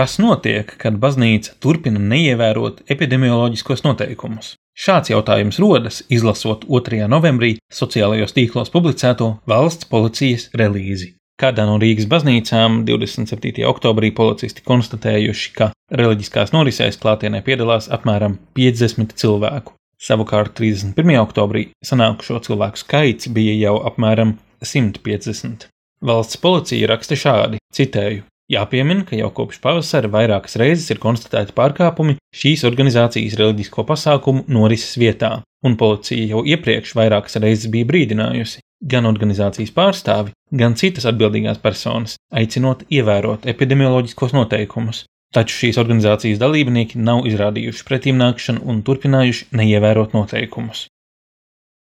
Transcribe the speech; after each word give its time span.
kas 0.00 0.14
notiek, 0.16 0.70
kad 0.80 0.94
baznīca 0.96 1.58
turpina 1.60 2.00
neievērot 2.00 2.86
epidemioloģiskos 2.88 3.82
noteikumus. 3.84 4.54
Šāds 4.72 5.10
jautājums 5.12 5.58
rodas, 5.60 5.98
izlasot 6.08 6.62
2. 6.64 7.02
novembrī 7.12 7.50
sociālajos 7.68 8.32
tīklos 8.32 8.72
publicēto 8.72 9.34
valsts 9.50 9.88
policijas 9.90 10.46
relīzi. 10.56 11.10
Kādā 11.40 11.66
no 11.68 11.76
Rīgas 11.82 12.08
baznīcām 12.08 12.78
27. 12.88 13.60
oktobrī 13.68 14.08
policisti 14.16 14.64
konstatējuši, 14.64 15.52
ka 15.58 15.68
reliģiskās 16.00 16.54
norisēs 16.56 16.96
klātienē 17.02 17.42
piedalās 17.44 17.90
apmēram 17.92 18.38
50 18.56 19.12
cilvēku. 19.20 19.76
Savukārt 20.00 20.56
31. 20.56 21.20
oktobrī 21.26 21.66
sanākušo 21.84 22.40
cilvēku 22.48 22.86
skaits 22.86 23.28
bija 23.36 23.58
jau 23.66 23.76
apmēram 23.92 24.38
150. 24.64 25.68
Valsts 26.00 26.40
policija 26.40 26.88
raksta 26.88 27.20
šādi: 27.20 27.60
citēju, 27.76 28.24
Jāpiemina, 28.50 29.04
ka 29.06 29.14
jau 29.14 29.28
kopš 29.30 29.60
pavasara 29.62 30.08
vairākas 30.10 30.56
reizes 30.58 30.90
ir 30.90 30.98
konstatēti 30.98 31.54
pārkāpumi 31.54 32.16
šīs 32.34 32.64
organizācijas 32.66 33.36
reliģisko 33.38 33.84
pasākumu 33.86 34.42
norises 34.50 34.96
vietā, 34.98 35.36
un 35.62 35.76
policija 35.78 36.26
jau 36.32 36.42
iepriekš 36.42 36.96
vairākas 36.98 37.38
reizes 37.38 37.70
bija 37.70 37.86
brīdinājusi 37.86 38.64
gan 38.90 39.06
organizācijas 39.06 39.70
pārstāvi, 39.76 40.34
gan 40.50 40.74
citas 40.74 41.06
atbildīgās 41.06 41.60
personas, 41.62 42.16
aicinot 42.34 42.82
ievērot 42.90 43.46
epidemioloģiskos 43.52 44.34
noteikumus. 44.34 45.04
Taču 45.30 45.54
šīs 45.54 45.78
organizācijas 45.78 46.40
dalībnieki 46.42 46.98
nav 46.98 47.28
izrādījuši 47.30 47.86
pretimnākšanu 47.86 48.64
un 48.66 48.80
turpinājuši 48.82 49.52
neievērot 49.54 50.16
noteikumus. 50.16 50.88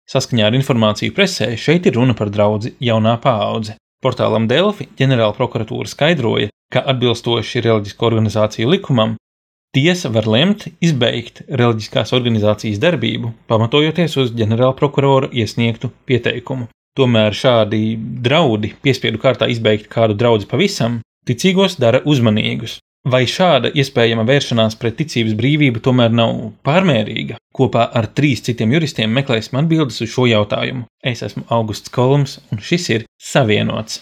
Saskaņā 0.10 0.48
ar 0.50 0.58
informāciju 0.58 1.14
presē 1.14 1.52
šeit 1.58 1.86
ir 1.86 2.00
runa 2.00 2.18
par 2.18 2.34
draugu 2.34 2.74
jaunā 2.82 3.20
paudze. 3.22 3.78
Portālam 4.02 4.46
Delfi 4.50 4.88
ģenerāla 4.98 5.34
prokuratūra 5.38 5.90
skaidroja, 5.90 6.50
ka 6.76 6.84
atbilstoši 6.92 7.64
reliģisko 7.64 8.10
organizāciju 8.10 8.74
likumam, 8.74 9.16
tiesa 9.76 10.12
var 10.12 10.28
lemt 10.28 10.68
izbeigt 10.84 11.44
reliģiskās 11.48 12.14
organizācijas 12.16 12.82
darbību, 12.84 13.34
pamatojoties 13.50 14.18
uz 14.22 14.34
ģenerāla 14.36 14.76
prokurora 14.80 15.32
iesniegtu 15.32 15.92
pieteikumu. 16.08 16.70
Tomēr 16.96 17.36
šādi 17.36 17.98
draudi 18.24 18.72
piespiedu 18.84 19.20
kārtā 19.20 19.50
izbeigt 19.52 19.90
kādu 19.92 20.16
draugu 20.16 20.48
pavisam, 20.52 21.02
ticīgos 21.28 21.76
dara 21.82 22.00
uzmanīgus. 22.08 22.80
Vai 23.06 23.28
šāda 23.30 23.70
iespējama 23.78 24.24
vēršanās 24.26 24.80
pret 24.82 24.96
ticības 24.98 25.36
brīvību 25.38 25.84
tomēr 25.86 26.16
nav 26.16 26.40
pārmērīga? 26.66 27.38
Kopā 27.56 27.86
ar 28.00 28.08
trīs 28.18 28.42
citiem 28.48 28.74
juristiem 28.74 29.14
meklēsim 29.14 29.60
atbildes 29.62 30.02
uz 30.02 30.10
šo 30.16 30.26
jautājumu. 30.32 30.88
Es 31.06 31.22
esmu 31.28 31.46
Augusts 31.54 31.94
Kolums, 31.94 32.40
un 32.50 32.64
šis 32.66 32.90
ir 32.96 33.06
Savienots. 33.22 34.02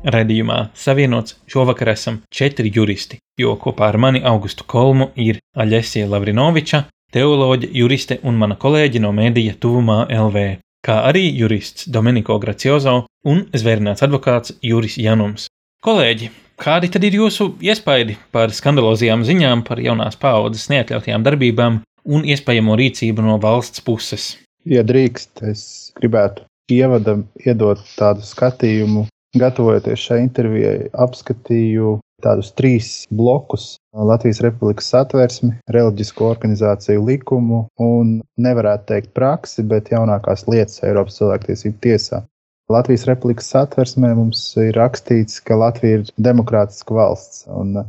Radījumā 0.00 0.70
Savienots 0.72 1.34
šovakar 1.50 1.90
esam 1.92 2.22
četri 2.32 2.70
juristi, 2.72 3.18
jo 3.36 3.52
kopā 3.60 3.90
ar 3.92 3.98
mani 4.00 4.22
Augustu 4.24 4.64
Kolmu 4.64 5.10
ir 5.20 5.42
Aļesija 5.52 6.08
Lavrinoviča, 6.08 6.86
teoloģe, 7.12 7.68
juriste 7.76 8.16
un 8.24 8.38
mana 8.40 8.56
kolēģe 8.56 9.02
no 9.04 9.10
mēdīja 9.12 9.58
Tuvumā 9.60 10.06
LV, 10.08 10.46
kā 10.86 11.02
arī 11.10 11.26
jurists 11.36 11.84
Dominiko 11.92 12.38
Graciozo 12.40 13.02
un 13.28 13.44
zvērināts 13.52 14.06
advokāts 14.06 14.56
Juris 14.64 14.96
Janums. 14.96 15.50
Kolēģi, 15.84 16.30
kādi 16.56 16.88
tad 16.96 17.04
ir 17.04 17.20
jūsu 17.20 17.50
iespaidi 17.60 18.16
par 18.32 18.56
skandalozajām 18.56 19.28
ziņām 19.28 19.68
par 19.68 19.84
jaunās 19.84 20.16
paaudzes 20.16 20.70
neatļautajām 20.72 21.28
darbībām 21.28 21.80
un 22.08 22.24
iespējamo 22.24 22.80
rīcību 22.80 23.28
no 23.28 23.36
valsts 23.42 23.84
puses? 23.84 24.32
Ja 24.64 24.80
drīkst, 24.80 25.44
es 25.44 25.92
gribētu 26.00 26.48
ievadam 26.72 27.26
iedot 27.44 27.84
tādu 27.98 28.24
skatījumu. 28.24 29.10
Gatavojoties 29.38 30.00
šai 30.02 30.24
intervijai, 30.24 30.88
apskatīju 30.90 32.00
tādus 32.24 32.50
trīs 32.58 32.88
blokus- 33.14 33.76
Latvijas 34.10 34.40
Republikas 34.42 34.88
satversmi, 34.90 35.52
reliģisko 35.70 36.26
organizāciju 36.32 37.04
likumu 37.06 37.60
un, 37.78 38.16
nevarētu 38.36 38.88
teikt, 38.90 39.12
praksi, 39.14 39.62
bet 39.62 39.92
jaunākās 39.94 40.48
lietas 40.50 40.82
Eiropas 40.82 41.20
cilvēktiesību 41.20 41.78
tiesā. 41.86 42.24
Latvijas 42.70 43.06
Republikas 43.06 43.52
satversmē 43.54 44.12
mums 44.18 44.42
ir 44.62 44.74
rakstīts, 44.78 45.38
ka 45.42 45.58
Latvija 45.62 46.00
ir 46.00 46.12
demokrātiska 46.18 46.94
valsts. 46.94 47.46
Un 47.50 47.84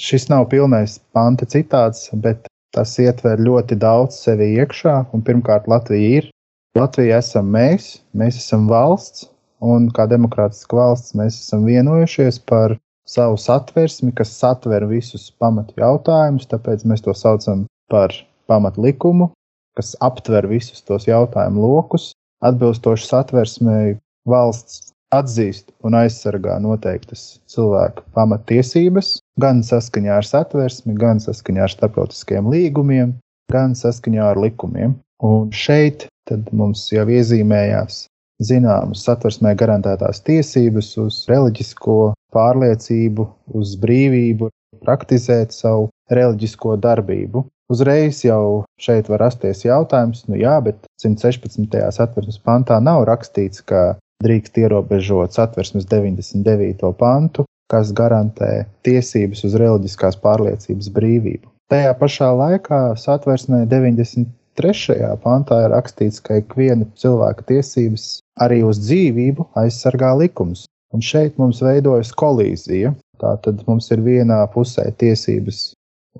šis 0.00 0.28
nav 0.32 0.48
pilnais 0.52 0.98
panta 1.12 1.44
citāts, 1.44 2.08
bet 2.12 2.48
tas 2.76 2.96
ietver 3.00 3.40
ļoti 3.40 3.76
daudz 3.80 4.16
sevi 4.24 4.54
iekšā. 4.56 4.98
Pirmkārt, 5.28 5.68
Latvija 5.68 6.20
ir. 6.20 6.32
Latvija 6.76 7.20
esam 7.24 7.48
mēs, 7.52 7.98
mēs 8.12 8.36
esam 8.42 8.68
valsts, 8.68 9.30
un 9.64 9.88
kā 9.94 10.06
demokrātiska 10.10 10.76
valsts 10.76 11.14
mēs 11.18 11.38
esam 11.40 11.64
vienojušies 11.68 12.40
par 12.48 12.76
savu 13.06 13.38
satversmi, 13.38 14.12
kas 14.12 14.34
satver 14.34 14.86
visus 14.90 15.30
pamatu 15.40 15.76
jautājumus, 15.80 16.48
tāpēc 16.50 16.84
mēs 16.88 17.04
to 17.06 17.14
saucam 17.14 17.66
par 17.90 18.12
pamatlikumu, 18.50 19.30
kas 19.78 19.94
aptver 20.02 20.48
visus 20.50 20.82
tos 20.82 21.06
jautājumu 21.06 21.62
lokus. 21.62 22.10
Atbilstoši 22.44 23.06
satversmei 23.08 23.96
valsts 24.28 24.90
atzīst 25.14 25.70
un 25.86 25.94
aizsargā 25.96 26.58
noteiktas 26.60 27.38
cilvēku 27.50 28.02
pamatiesības, 28.16 29.16
gan 29.40 29.62
saskaņā 29.64 30.18
ar 30.18 30.26
satversmi, 30.26 30.96
gan 30.98 31.22
saskaņā 31.22 31.64
ar 31.64 31.72
starptautiskiem 31.72 32.50
līgumiem, 32.52 33.14
gan 33.52 33.76
saskaņā 33.78 34.32
ar 34.34 34.42
likumiem. 34.42 34.98
Un 35.24 35.48
šeit 35.54 36.08
mums 36.52 36.88
jau 36.92 37.06
iezīmējās 37.08 38.04
zināmas 38.42 39.04
satversmē 39.06 39.54
garantētās 39.58 40.20
tiesības 40.26 40.92
uz 41.02 41.24
reliģisko 41.30 42.14
pārliecību, 42.36 43.26
uz 43.56 43.74
brīvību, 43.80 44.50
praktizēt 44.84 45.54
savu 45.56 45.90
reliģisko 46.12 46.76
darbību. 46.82 47.46
Uzreiz 47.72 48.20
jau 48.22 48.62
šeit 48.78 49.08
var 49.10 49.24
rasties 49.24 49.64
jautājums, 49.64 50.22
nu 50.30 50.38
jā, 50.38 50.54
bet 50.62 50.84
116. 51.02 51.80
satversmes 51.96 52.38
pantā 52.44 52.78
nav 52.78 53.02
rakstīts, 53.08 53.64
ka 53.66 53.96
drīkst 54.22 54.60
ierobežot 54.62 55.34
satversmes 55.34 55.88
99. 55.90 56.92
pantu, 57.00 57.44
kas 57.72 57.90
garantē 57.96 58.68
tiesības 58.86 59.42
uz 59.48 59.56
reliģiskās 59.58 60.18
pārliecības 60.22 60.92
brīvību. 60.94 61.50
Tajā 61.72 61.96
pašā 61.98 62.30
laikā 62.38 62.80
satversmē 63.02 63.64
90. 63.66 64.28
Trešajā 64.56 65.10
pantā 65.20 65.58
ir 65.66 65.72
rakstīts, 65.74 66.22
ka 66.24 66.38
ikviena 66.40 66.86
cilvēka 66.96 67.44
tiesības 67.50 68.06
arī 68.40 68.62
uz 68.64 68.80
dzīvību 68.80 69.50
aizsargā 69.60 70.14
likums. 70.16 70.64
Un 70.94 71.02
šeit 71.04 71.36
mums 71.36 71.60
veidojas 71.60 72.12
kolīzija. 72.16 72.94
Tātad 73.20 73.60
mums 73.68 73.90
ir 73.92 74.00
vienā 74.04 74.38
pusē 74.52 74.86
tiesības 75.00 75.72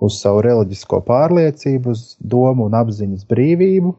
uz 0.04 0.18
savu 0.20 0.42
reliģisko 0.44 1.00
pārliecību, 1.06 1.94
uz 1.94 2.16
domu 2.20 2.66
un 2.68 2.76
apziņas 2.76 3.24
brīvību, 3.30 3.94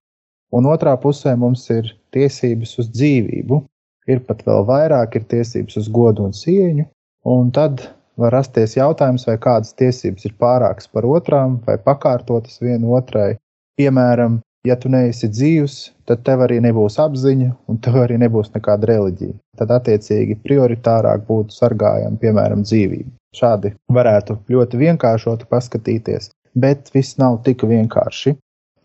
un 0.54 0.70
otrā 0.70 0.94
pusē 1.02 1.34
mums 1.40 1.66
ir 1.74 1.90
tiesības 2.14 2.78
uz 2.82 2.92
dzīvību. 2.94 3.64
Ir 4.08 4.22
pat 4.28 4.46
vēl 4.48 4.64
vairāk, 4.70 5.18
ir 5.18 5.26
tiesības 5.34 5.82
uz 5.82 5.90
godu 5.92 6.28
un 6.30 6.36
cieņu, 6.38 6.86
un 7.28 7.50
tad 7.52 7.84
var 8.18 8.34
rasties 8.38 8.78
jautājums, 8.78 9.26
vai 9.28 9.36
kādas 9.42 9.74
tiesības 9.78 10.30
ir 10.30 10.38
pārākas 10.40 10.88
par 10.94 11.06
otrām, 11.10 11.58
vai 11.68 11.76
pakārtotas 11.82 12.62
viena 12.64 12.88
otrai, 12.98 13.36
Piemēram, 13.78 14.40
ja 14.66 14.76
tu 14.82 14.90
neesi 14.90 15.30
dzīvs, 15.30 15.76
tad 16.10 16.24
tev 16.26 16.42
arī 16.48 16.58
nebūs 16.64 16.98
apziņa, 17.02 17.52
un 17.70 17.78
tev 17.84 18.00
arī 18.02 18.18
nebūs 18.24 18.50
nekāda 18.56 18.90
reliģija. 18.90 19.36
Tad, 19.60 19.74
attiecīgi, 19.76 20.40
prioritārāk 20.44 21.28
būtu 21.28 21.54
sargājama, 21.54 22.18
piemēram, 22.22 22.66
dzīvība. 22.66 23.12
Šādi 23.38 23.74
varētu 23.94 24.40
ļoti 24.50 24.82
vienkāršoti 24.82 25.48
paskatīties, 25.52 26.32
bet 26.58 26.90
viss 26.96 27.20
nav 27.22 27.42
tik 27.46 27.68
vienkārši. 27.70 28.34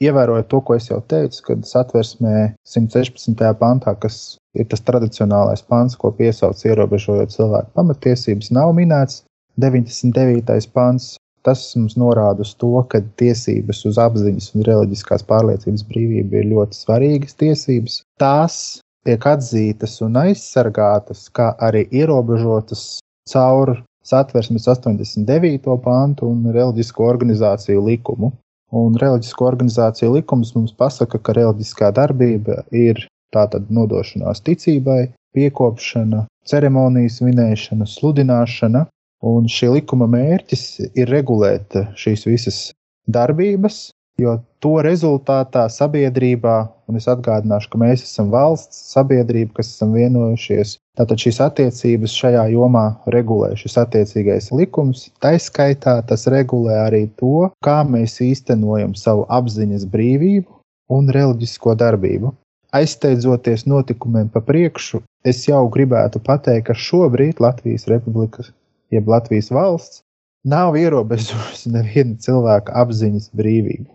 Ievērojot 0.02 0.48
to, 0.50 0.60
ko 0.66 0.76
es 0.76 0.88
jau 0.90 0.98
teicu, 1.08 1.40
kad 1.46 1.66
satversmē 1.66 2.52
116. 2.66 3.38
pantā, 3.60 3.94
kas 4.02 4.36
ir 4.58 4.66
tas 4.68 4.82
tradicionālais 4.84 5.62
pants, 5.62 5.96
ko 5.96 6.10
piesauc 6.18 6.58
ierobežojot 6.66 7.32
cilvēku 7.32 7.72
pamatiesības, 7.78 8.50
nav 8.52 8.74
minēts. 8.76 9.22
99. 9.60 10.72
pants 10.72 11.14
Tas 11.46 11.64
mums 11.74 11.96
norāda 11.98 12.44
uz 12.46 12.52
to, 12.54 12.70
ka 12.90 13.00
tiesības 13.18 13.82
uz 13.90 13.98
apziņas 13.98 14.52
un 14.54 14.66
reliģiskās 14.68 15.24
pārliecības 15.26 15.84
brīvību 15.88 16.38
ir 16.38 16.50
ļoti 16.52 16.78
svarīgas 16.78 17.34
tiesības. 17.40 17.96
Tās 18.22 18.58
tiek 19.06 19.26
atzītas 19.26 19.96
un 20.06 20.20
aizsargātas, 20.22 21.26
kā 21.34 21.50
arī 21.58 21.88
ierobežotas 21.90 23.00
caur 23.32 23.74
satversmes 24.06 24.68
89. 24.70 25.76
pantu 25.82 26.30
un 26.30 26.46
reliģisko 26.54 27.06
organizāciju 27.10 27.82
likumu. 27.88 28.32
Un 28.72 28.94
reliģisko 28.96 29.44
organizāciju 29.50 30.14
likums 30.14 30.54
mums 30.56 30.72
pasaka, 30.72 31.18
ka 31.18 31.34
reliģiskā 31.36 31.90
darbība 31.98 32.62
ir 32.70 33.02
tātad 33.34 33.68
nodošanās 33.68 34.40
ticībai, 34.46 35.10
piekopšana, 35.36 36.24
ceremonijas 36.48 37.20
vinēšana, 37.24 37.88
sludināšana. 37.88 38.86
Un 39.22 39.46
šī 39.46 39.68
likuma 39.76 40.08
mērķis 40.10 40.64
ir 40.98 41.10
regulēt 41.12 41.76
šīs 41.98 42.26
visas 42.26 42.60
darbības, 43.06 43.92
jo 44.18 44.36
to 44.62 44.72
rezultātā 44.84 45.64
sabiedrībā, 45.70 46.56
un 46.90 46.98
es 46.98 47.06
atgādināšu, 47.10 47.70
ka 47.72 47.80
mēs 47.80 48.04
esam 48.06 48.32
valsts 48.34 48.80
sabiedrība, 48.92 49.54
kas 49.58 49.72
esam 49.74 49.94
vienojušies, 49.96 50.76
tātad 50.98 51.22
šīs 51.22 51.40
attiecības 51.46 52.16
šajā 52.18 52.44
jomā 52.52 52.84
regulē 53.14 53.52
šis 53.58 53.78
attiecīgais 53.84 54.50
likums. 54.54 55.08
Taiskaitā 55.24 56.00
tas 56.08 56.26
regulē 56.30 56.82
arī 56.86 57.04
to, 57.22 57.48
kā 57.64 57.80
mēs 57.88 58.18
īstenojam 58.26 58.96
savu 58.98 59.26
apziņas 59.30 59.86
brīvību 59.92 60.60
un 60.98 61.12
reliģisko 61.14 61.76
darbību. 61.78 62.34
Aizsteidzoties 62.72 63.66
notikumiem 63.68 64.30
pa 64.32 64.40
priekšu, 64.44 65.02
es 65.28 65.42
jau 65.48 65.60
gribētu 65.72 66.22
pateikt, 66.24 66.70
ka 66.70 66.76
šobrīd 66.76 67.42
Latvijas 67.44 67.84
Republika, 67.90 68.46
jeb 68.92 69.08
Latvijas 69.08 69.50
valsts, 69.54 70.02
nav 70.44 70.76
ierobežojusi 70.78 71.72
neviena 71.72 72.18
cilvēka 72.22 72.74
apziņas 72.82 73.30
brīvību. 73.38 73.90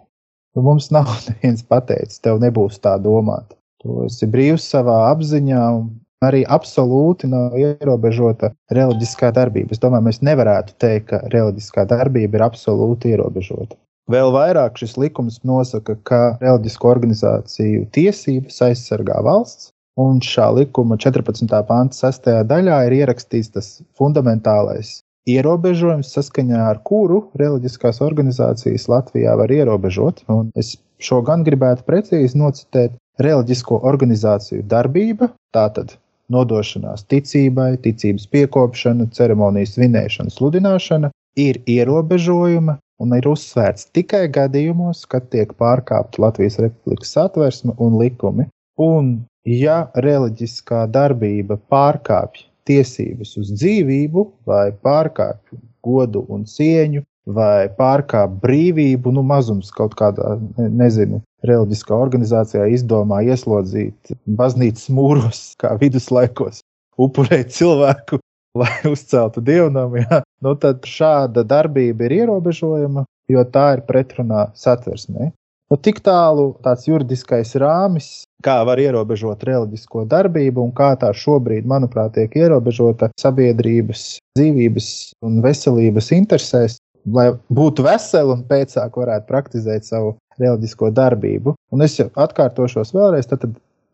Nu, 0.57 0.63
mums 0.65 0.89
nav 0.93 1.11
neviens 1.29 1.63
pateicis, 1.63 2.21
tev 2.23 2.41
nebūs 2.43 2.81
tā 2.83 2.97
domāt. 3.01 3.55
Tu 3.83 4.03
esi 4.07 4.27
brīvs 4.29 4.65
savā 4.73 5.03
apziņā, 5.11 5.63
un 5.77 5.89
arī 6.25 6.41
absolūti 6.49 7.29
nav 7.29 7.57
ierobežota 7.59 8.49
reliģiskā 8.73 9.29
darbība. 9.35 9.75
Es 9.75 9.83
domāju, 9.83 10.07
mēs 10.07 10.23
nevarētu 10.25 10.73
teikt, 10.81 11.11
ka 11.11 11.21
reliģiskā 11.33 11.85
darbība 11.89 12.39
ir 12.39 12.47
absolūti 12.47 13.13
ierobežota. 13.13 13.77
Vēl 14.07 14.31
vairāk 14.31 14.79
šis 14.79 14.95
likums 14.97 15.41
nosaka, 15.43 15.97
ka 16.07 16.21
reliģisko 16.41 16.89
organizāciju 16.89 17.89
tiesības 17.93 18.61
aizsargā 18.69 19.19
valsts, 19.25 19.73
un 19.97 20.21
šā 20.23 20.47
likuma 20.59 20.97
14. 21.01 21.49
pānta 21.67 21.97
6. 21.97 22.31
daļā 22.49 22.79
ir 22.87 22.97
ierakstīts 23.01 23.53
tas 23.55 23.69
fundamentālais 23.97 24.99
ierobežojums, 25.27 26.13
saskaņā 26.15 26.63
ar 26.69 26.81
kuru 26.87 27.23
reliģiskās 27.39 27.99
organizācijas 28.05 28.87
Latvijā 28.91 29.35
var 29.39 29.51
ierobežot. 29.51 30.23
Un 30.31 30.51
es 30.55 30.77
šo 31.03 31.21
gan 31.27 31.43
gribētu 31.47 31.85
precīzi 31.87 32.39
nocitēt 32.39 32.95
reliģisko 33.21 33.81
organizāciju 33.91 34.63
darbība, 34.71 35.31
tātad 35.55 35.97
nodošanās 36.31 37.05
ticībai, 37.11 37.77
ticības 37.83 38.27
piekopšana, 38.33 39.07
ceremonijas 39.15 39.75
svinēšana, 39.77 40.33
sludināšana, 40.33 41.11
ir 41.39 41.61
ierobežojuma 41.69 42.77
un 43.03 43.13
ir 43.13 43.27
uzsvērts 43.29 43.91
tikai 43.95 44.25
gadījumos, 44.33 45.05
kad 45.09 45.29
tiek 45.33 45.53
pārkāpta 45.61 46.21
Latvijas 46.23 46.57
Republikas 46.63 47.13
satversme 47.13 47.75
un 47.77 47.97
likumi. 48.01 48.47
Un, 48.77 49.25
ja 49.47 49.87
reliģiskā 49.97 50.85
darbība 50.93 51.57
pārkāpj 51.71 52.45
tiesības 52.67 53.37
uz 53.41 53.51
dzīvību, 53.55 54.25
vai 54.45 54.69
pārkāpj 54.85 55.57
godu 55.87 56.25
un 56.33 56.43
cieņu, 56.49 57.01
vai 57.27 57.67
pārkāpj 57.79 58.37
brīvību, 58.43 59.11
nu, 59.15 59.23
mazums 59.25 59.71
kaut 59.75 59.95
kādā, 59.99 60.35
nezinu, 60.57 61.21
reliģiskā 61.47 61.95
organizācijā 61.95 62.67
izdomā 62.75 63.21
ieslodzīt 63.27 64.13
baznīcas 64.39 64.87
mūros, 64.93 65.41
kā 65.61 65.75
viduslaikos, 65.81 66.61
upurēt 67.01 67.53
cilvēku, 67.55 68.21
lai 68.61 68.73
uzceltu 68.89 69.43
dievnamu. 69.43 70.03
Ja? 70.05 70.21
Nu, 70.43 70.55
tad 70.59 70.85
šāda 70.87 71.43
darbība 71.47 72.07
ir 72.07 72.21
ierobežojama, 72.21 73.05
jo 73.31 73.43
tā 73.53 73.67
ir 73.77 73.83
pretrunā 73.89 74.47
satversmē. 74.57 75.31
Nu, 75.67 75.75
tik 75.75 75.97
tālu 75.99 76.53
tāds 76.63 76.85
juridiskais 76.87 77.49
rāmis, 77.59 78.23
kā 78.43 78.61
var 78.67 78.79
ierobežot 78.79 79.41
reliģisko 79.43 80.05
darbību 80.07 80.63
un 80.63 80.71
kā 80.75 80.93
tā 80.99 81.09
šobrīd, 81.11 81.67
manuprāt, 81.67 82.13
tiek 82.15 82.37
ierobežota 82.39 83.09
sabiedrības 83.19 84.05
dzīvības 84.39 84.87
un 85.27 85.41
veselības 85.43 86.13
interesēs, 86.15 86.79
lai 87.11 87.33
būtu 87.51 87.83
veseli 87.83 88.37
un 88.37 88.47
pēcāk 88.47 88.95
varētu 89.01 89.27
praktizēt 89.27 89.91
savu 89.91 90.15
reliģisko 90.39 90.93
darbību. 90.95 91.57
Un 91.75 91.83
es 91.83 91.99
jau 91.99 92.07
atkārtošos 92.15 92.95
vēlreiz, 92.95 93.27
tad 93.27 93.49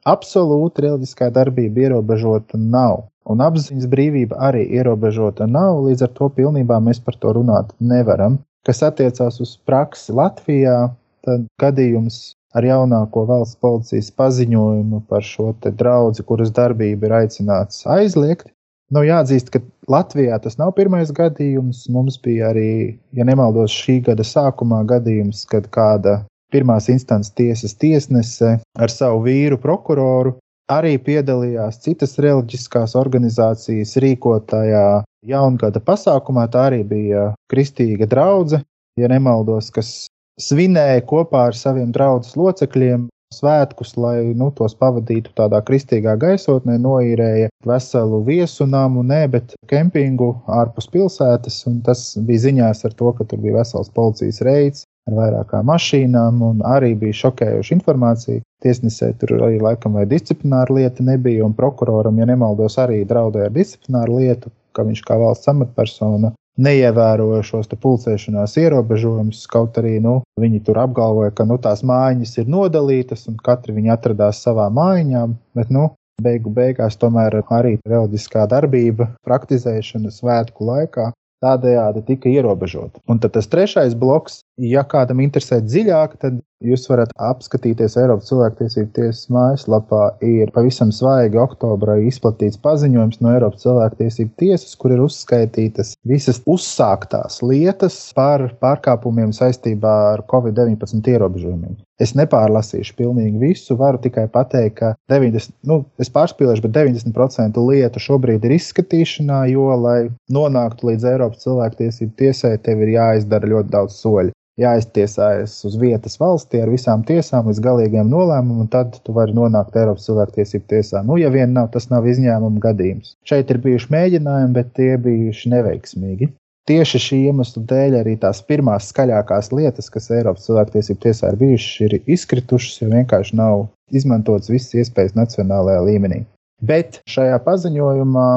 absolūti 0.05 0.85
reliģiskā 0.85 1.31
darbība 1.33 1.87
ierobežota 1.87 2.59
nav. 2.59 3.07
Un 3.25 3.41
apziņas 3.41 3.89
brīvība 3.89 4.37
arī 4.45 4.67
ierobežota 4.77 5.47
nav, 5.49 5.79
līdz 5.87 6.05
ar 6.05 6.17
to 6.17 6.29
pilnībā 6.37 6.77
mēs 6.83 6.99
par 7.01 7.17
to 7.17 7.33
runāt 7.37 7.71
nevaram. 7.79 8.43
Kas 8.67 8.83
attiecās 8.85 9.39
uz 9.43 9.55
praksi 9.67 10.13
Latvijā, 10.15 10.91
tad 11.25 11.45
gadījums 11.61 12.33
ar 12.53 12.67
jaunāko 12.67 13.25
valsts 13.29 13.59
policijas 13.61 14.11
paziņojumu 14.17 15.03
par 15.09 15.25
šo 15.25 15.53
draugu, 15.65 16.25
kuras 16.27 16.53
darbību 16.53 17.09
ir 17.09 17.15
aicināts 17.23 17.85
aizliegt. 17.89 18.51
Nu, 18.93 19.01
jāatzīst, 19.01 19.49
ka 19.49 19.61
Latvijā 19.89 20.37
tas 20.43 20.59
nav 20.59 20.75
pirmais 20.77 21.09
gadījums. 21.15 21.87
Mums 21.89 22.19
bija 22.21 22.51
arī, 22.51 22.99
ja 23.15 23.25
nemaldos, 23.25 23.73
šī 23.73 24.03
gada 24.05 24.25
sākumā 24.27 24.83
gadījums, 24.85 25.47
kad 25.49 25.65
kāda 25.73 26.19
pirmās 26.53 26.91
instances 26.93 27.33
tiesas 27.33 27.73
tiesnese 27.81 28.59
ar 28.77 28.93
savu 28.93 29.23
vīru 29.25 29.57
prokuroru 29.57 30.35
arī 30.71 30.97
piedalījās 31.01 31.81
citas 31.83 32.15
reliģiskās 32.21 32.93
organizācijas 32.99 33.97
rīkotajā 34.03 34.85
jaungada 35.27 35.81
pasākumā. 35.83 36.45
Tā 36.53 36.69
arī 36.69 36.83
bija 36.87 37.31
kristīga 37.51 38.07
draudzene, 38.09 38.63
ja 38.99 39.09
nemaldos, 39.09 39.71
kas 39.73 39.93
svinēja 40.41 41.03
kopā 41.09 41.49
ar 41.49 41.57
saviem 41.57 41.91
draugu 41.93 42.29
locekļiem 42.39 43.09
svētkus, 43.33 43.95
lai 43.97 44.33
nu, 44.37 44.51
tos 44.53 44.75
pavadītu 44.77 45.33
tādā 45.37 45.61
kristīgā 45.65 46.15
gaisotnē, 46.21 46.77
noīrēja 46.81 47.49
veselu 47.65 48.21
viesu 48.27 48.67
namu, 48.69 49.03
ne, 49.03 49.23
bet 49.27 49.55
kempingu 49.71 50.33
ārpus 50.61 50.89
pilsētas. 50.93 51.63
Tas 51.85 52.05
bija 52.27 52.47
ziņās 52.47 52.85
ar 52.85 52.97
to, 52.99 53.13
ka 53.17 53.25
tur 53.29 53.41
bija 53.43 53.61
vesels 53.61 53.89
policijas 53.93 54.41
reids 54.45 54.85
ar 55.09 55.17
vairākām 55.17 55.65
mašīnām, 55.67 56.43
un 56.45 56.61
arī 56.67 56.93
bija 56.99 57.23
šokējoša 57.23 57.75
informācija. 57.75 58.43
Tiesnesē 58.63 59.11
tur 59.19 59.35
arī 59.41 59.57
laikam 59.59 59.97
vai 59.97 60.05
disciplināra 60.07 60.77
lieta 60.77 61.03
nebija, 61.03 61.43
un 61.43 61.57
prokuroram, 61.57 62.21
ja 62.21 62.29
nemaldos, 62.29 62.77
arī 62.79 63.01
draudēja 63.09 63.49
ar 63.49 63.57
disciplināru 63.57 64.21
lietu, 64.21 64.53
ka 64.73 64.85
viņš 64.87 65.03
kā 65.05 65.17
valsts 65.19 65.51
amatpersona 65.51 66.31
neievēroja 66.57 67.41
šos 67.45 67.71
pulcēšanās 67.73 68.57
ierobežojumus. 68.61 69.45
Kaut 69.51 69.77
arī 69.81 69.97
nu, 70.03 70.19
viņi 70.39 70.61
tur 70.67 70.79
apgalvoja, 70.83 71.33
ka 71.35 71.47
nu, 71.49 71.57
tās 71.61 71.83
mājiņas 71.87 72.37
ir 72.41 72.53
nodalītas 72.53 73.27
un 73.31 73.39
katra 73.41 73.73
viņa 73.75 73.97
atradās 73.97 74.43
savā 74.45 74.69
mājiņā. 74.73 75.25
Bet, 75.57 75.73
nu, 75.73 75.89
beigu 76.21 76.53
beigās 76.53 76.99
tomēr 77.01 77.41
arī 77.41 77.77
reliģiskā 77.89 78.45
darbība, 78.51 79.09
praktizēšana 79.25 80.13
svētku 80.13 80.69
laikā 80.69 81.11
tādējādi 81.43 82.05
tika 82.07 82.31
ierobežota. 82.31 83.01
Un 83.09 83.19
tad 83.19 83.35
tas 83.35 83.49
trešais 83.51 83.97
bloks, 83.99 84.41
ja 84.61 84.83
kādam 84.89 85.23
interesē 85.23 85.61
dziļāk, 85.63 86.17
tad 86.21 86.41
Jūs 86.63 86.85
varat 86.87 87.11
apskatīties 87.19 87.97
Eiropas 87.99 88.29
cilvēktiesību 88.29 88.93
tiesas 88.95 89.27
mājaslapā. 89.33 90.03
Ir 90.23 90.51
pavisam 90.55 90.93
svaigi 90.95 91.39
oktobrā 91.41 91.97
izplatīts 92.07 92.59
paziņojums 92.63 93.19
no 93.19 93.33
Eiropas 93.33 93.65
cilvēktiesību 93.65 94.31
tiesas, 94.39 94.77
kur 94.79 94.93
ir 94.95 95.01
uzskaitītas 95.03 95.91
visas 96.07 96.39
uzsāktās 96.47 97.41
lietas 97.43 97.97
par 98.15 98.45
pārkāpumiem 98.63 99.33
saistībā 99.35 99.95
ar 100.13 100.23
Covid-19 100.31 101.09
ierobežojumiem. 101.11 101.75
Es 101.99 102.15
nepārlasīšu 102.15 102.95
pilnīgi 102.95 103.41
visu, 103.41 103.75
varu 103.79 103.99
tikai 104.01 104.29
pateikt, 104.31 104.77
ka 104.79 104.93
90, 105.11 105.51
nu, 105.67 105.81
es 105.99 106.11
pārspīlēšu, 106.15 106.63
bet 106.63 106.77
90% 106.77 107.59
lietu 107.67 108.01
šobrīd 108.07 108.47
ir 108.47 108.55
izskatīšanā, 108.55 109.41
jo, 109.51 109.67
lai 109.83 109.97
nonāktu 110.31 110.93
līdz 110.93 111.09
Eiropas 111.11 111.43
cilvēktiesību 111.43 112.15
tiesai, 112.23 112.55
tev 112.63 112.85
ir 112.87 112.95
jāizdara 112.95 113.51
ļoti 113.51 113.75
daudz 113.75 113.99
soļu 113.99 114.31
jāiztiesājas 114.59 115.55
uz 115.65 115.75
vietas 115.81 116.19
valstī 116.21 116.61
ar 116.61 116.69
visām 116.69 117.01
tiesām 117.07 117.49
līdz 117.49 117.61
galīgiem 117.63 118.09
nolēmumam, 118.09 118.63
un 118.65 118.69
tad 118.71 118.99
tu 119.05 119.15
vari 119.15 119.33
nonākt 119.33 119.75
Eiropas 119.79 120.05
cilvēktiesību 120.07 120.67
tiesā. 120.69 121.01
Nu, 121.07 121.17
ja 121.17 121.31
vien 121.33 121.55
nav, 121.55 121.71
tas 121.73 121.89
nav 121.89 122.05
izņēmuma 122.09 122.61
gadījums. 122.61 123.15
Šeit 123.25 123.49
ir 123.49 123.61
bijuši 123.63 123.89
mēģinājumi, 123.95 124.55
bet 124.57 124.73
tie 124.77 124.93
bijuši 125.01 125.53
neveiksmīgi. 125.55 126.29
Tieši 126.69 126.99
šī 127.03 127.17
iemesla 127.27 127.65
dēļ 127.67 127.97
arī 127.99 128.13
tās 128.21 128.39
pirmās 128.47 128.85
skaļākās 128.93 129.49
lietas, 129.51 129.89
kas 129.91 130.07
Eiropas 130.15 130.45
cilvēktiesību 130.47 131.01
tiesā 131.03 131.33
ir 131.33 131.39
bijušas, 131.41 131.73
ir 131.83 131.97
izkritušas, 132.15 132.77
jo 132.79 132.87
vienkārši 132.93 133.35
nav 133.35 133.65
izmantotas 133.91 134.53
visas 134.53 134.77
iespējas 134.79 135.17
nacionālajā 135.17 135.81
līmenī. 135.89 136.21
Bet 136.63 137.01
šajā 137.09 137.41
paziņojumā 137.43 138.29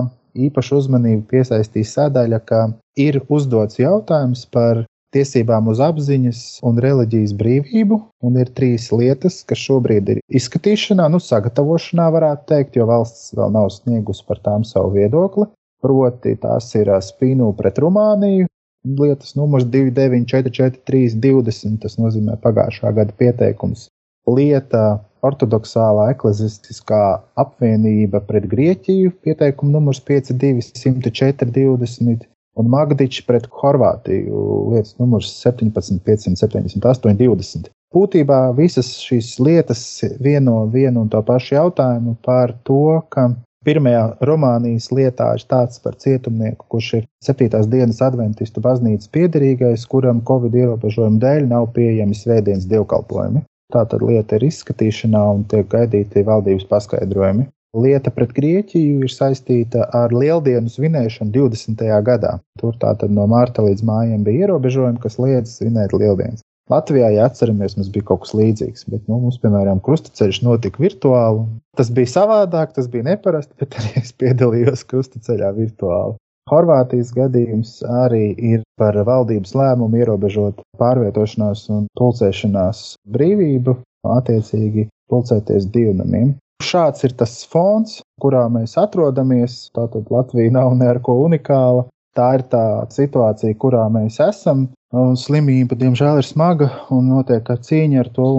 īpašu 0.49 0.81
uzmanību 0.81 1.23
piesaistīs 1.31 1.95
sadaļa, 1.95 2.41
ka 2.49 2.61
ir 2.99 3.21
uzdots 3.31 3.79
jautājums 3.79 4.43
par 4.51 4.83
tiesībām 5.15 5.69
uz 5.73 5.81
apziņas 5.85 6.41
un 6.67 6.81
reliģijas 6.83 7.35
brīvību. 7.39 7.99
Un 8.27 8.39
ir 8.41 8.51
trīs 8.57 8.89
lietas, 8.93 9.43
kas 9.49 9.63
šobrīd 9.63 10.11
ir 10.15 10.21
izskatīšanā, 10.41 11.09
nu, 11.13 11.21
sagatavošanā, 11.23 12.09
varētu 12.17 12.49
teikt, 12.53 12.77
jo 12.81 12.89
valsts 12.91 13.35
vēl 13.39 13.55
nav 13.55 13.71
sniegusi 13.75 14.27
par 14.29 14.43
tām 14.45 14.67
savu 14.67 14.95
viedokli. 14.97 15.49
Proti, 15.85 16.35
tās 16.43 16.71
ir 16.75 16.91
spīnu 17.05 17.53
pret 17.59 17.79
Rumāniju, 17.83 18.49
lietas 18.99 19.37
numurs 19.39 19.67
2944, 19.73 21.19
20. 21.23 21.83
Tas 21.83 21.99
nozīmē 22.01 22.39
pagājušā 22.43 22.95
gada 22.97 23.15
pieteikums. 23.21 23.91
Lieta 24.27 24.99
ortodoksālā 25.27 26.11
eklezistiskā 26.15 27.03
apvienība 27.39 28.23
pret 28.27 28.49
Grieķiju, 28.51 29.13
pieteikuma 29.23 29.79
numurs 29.79 30.01
5204, 30.03 31.53
20 31.55 32.27
un 32.57 32.69
Magdičs 32.73 33.25
pret 33.29 33.49
Horvātiju, 33.61 34.45
lietas 34.73 34.97
numurs 35.01 35.33
17, 35.43 36.01
578, 36.05 37.17
20. 37.21 37.73
Būtībā 37.95 38.41
visas 38.57 38.89
šīs 39.01 39.37
lietas 39.41 39.83
vieno 40.21 40.65
vienu 40.73 41.05
un 41.05 41.11
to 41.13 41.23
pašu 41.25 41.55
jautājumu 41.55 42.17
par 42.27 42.53
to, 42.67 43.01
ka 43.13 43.31
pirmajā 43.67 44.03
Romānijas 44.29 44.91
lietā 44.95 45.33
ir 45.37 45.45
tāds 45.51 45.81
par 45.83 45.97
cietumnieku, 46.03 46.67
kurš 46.73 46.93
ir 47.01 47.05
7. 47.25 47.63
dienas 47.73 48.03
adventistu 48.05 48.63
baznīcas 48.63 49.11
piederīgais, 49.15 49.87
kuram 49.91 50.23
Covid 50.29 50.55
ierobežojumu 50.63 51.23
dēļ 51.23 51.49
nav 51.51 51.71
pieejami 51.77 52.19
svētdienas 52.19 52.69
dievkalpojumi. 52.71 53.43
Tātad 53.75 54.03
lieta 54.07 54.39
ir 54.39 54.47
izskatīšanā 54.47 55.23
un 55.35 55.43
tiek 55.51 55.67
gaidīti 55.73 56.23
valdības 56.27 56.69
paskaidrojumi. 56.71 57.49
Lieta 57.77 58.09
pret 58.09 58.31
Grieķiju 58.33 59.05
ir 59.05 59.13
saistīta 59.13 59.85
ar 59.99 60.13
lieldienu 60.15 60.71
svinēšanu 60.73 61.29
20. 61.35 61.83
gadā. 62.07 62.39
Tur 62.61 62.77
tātad 62.81 63.13
no 63.13 63.27
mārta 63.29 63.65
līdz 63.67 63.85
mājām 63.85 64.23
bija 64.25 64.47
ierobežojumi, 64.47 65.03
kas 65.03 65.19
liedz 65.21 65.59
svinēt 65.59 65.93
lieldienas. 65.93 66.41
Latvijā, 66.73 67.11
ja 67.15 67.27
atceramies, 67.29 67.77
mums 67.77 67.91
bija 67.95 68.09
kaut 68.09 68.25
kas 68.25 68.33
līdzīgs, 68.35 68.87
bet 68.91 69.05
nu, 69.07 69.21
mums, 69.23 69.37
piemēram, 69.43 69.83
krustaceļš 69.85 70.41
notika 70.43 70.81
virtuāli. 70.83 71.45
Tas 71.79 71.93
bija 71.95 72.11
savādāk, 72.15 72.73
tas 72.79 72.89
bija 72.91 73.07
neparasti, 73.11 73.55
bet 73.61 73.77
arī 73.79 73.93
es 74.01 74.15
piedalījos 74.19 74.87
krustaceļā 74.89 75.53
virtuāli. 75.61 76.17
Horvātijas 76.51 77.13
gadījums 77.15 77.77
arī 78.07 78.31
ir 78.55 78.65
par 78.81 78.97
valdības 79.07 79.53
lēmumu 79.59 80.01
ierobežot 80.01 80.65
pārvietošanās 80.81 81.69
un 81.75 81.87
pulcēšanās 81.99 82.83
brīvību, 83.15 83.77
attiecīgi 84.17 84.89
pulcēties 85.13 85.69
divnamiem. 85.75 86.35
Šāds 86.63 87.05
ir 87.05 87.13
tas 87.21 87.35
fons, 87.51 88.01
kurā 88.23 88.47
mēs 88.53 88.77
atrodamies. 88.81 89.67
Tātad 89.77 90.09
Latvija 90.13 90.55
nav 90.55 90.73
ne 90.79 90.89
ar 90.95 91.03
ko 91.05 91.19
unikāla. 91.27 91.85
Tā 92.17 92.31
ir 92.39 92.47
tā 92.53 92.65
situācija, 92.93 93.59
kurā 93.61 93.85
mēs 93.93 94.17
esam. 94.25 94.71
Un 94.97 95.19
slimība, 95.21 95.77
diemžēl, 95.77 96.23
ir 96.23 96.27
smaga 96.27 96.71
un 96.95 97.11
notiek 97.13 97.45
cīņa 97.69 98.01
ar 98.05 98.11
to. 98.17 98.31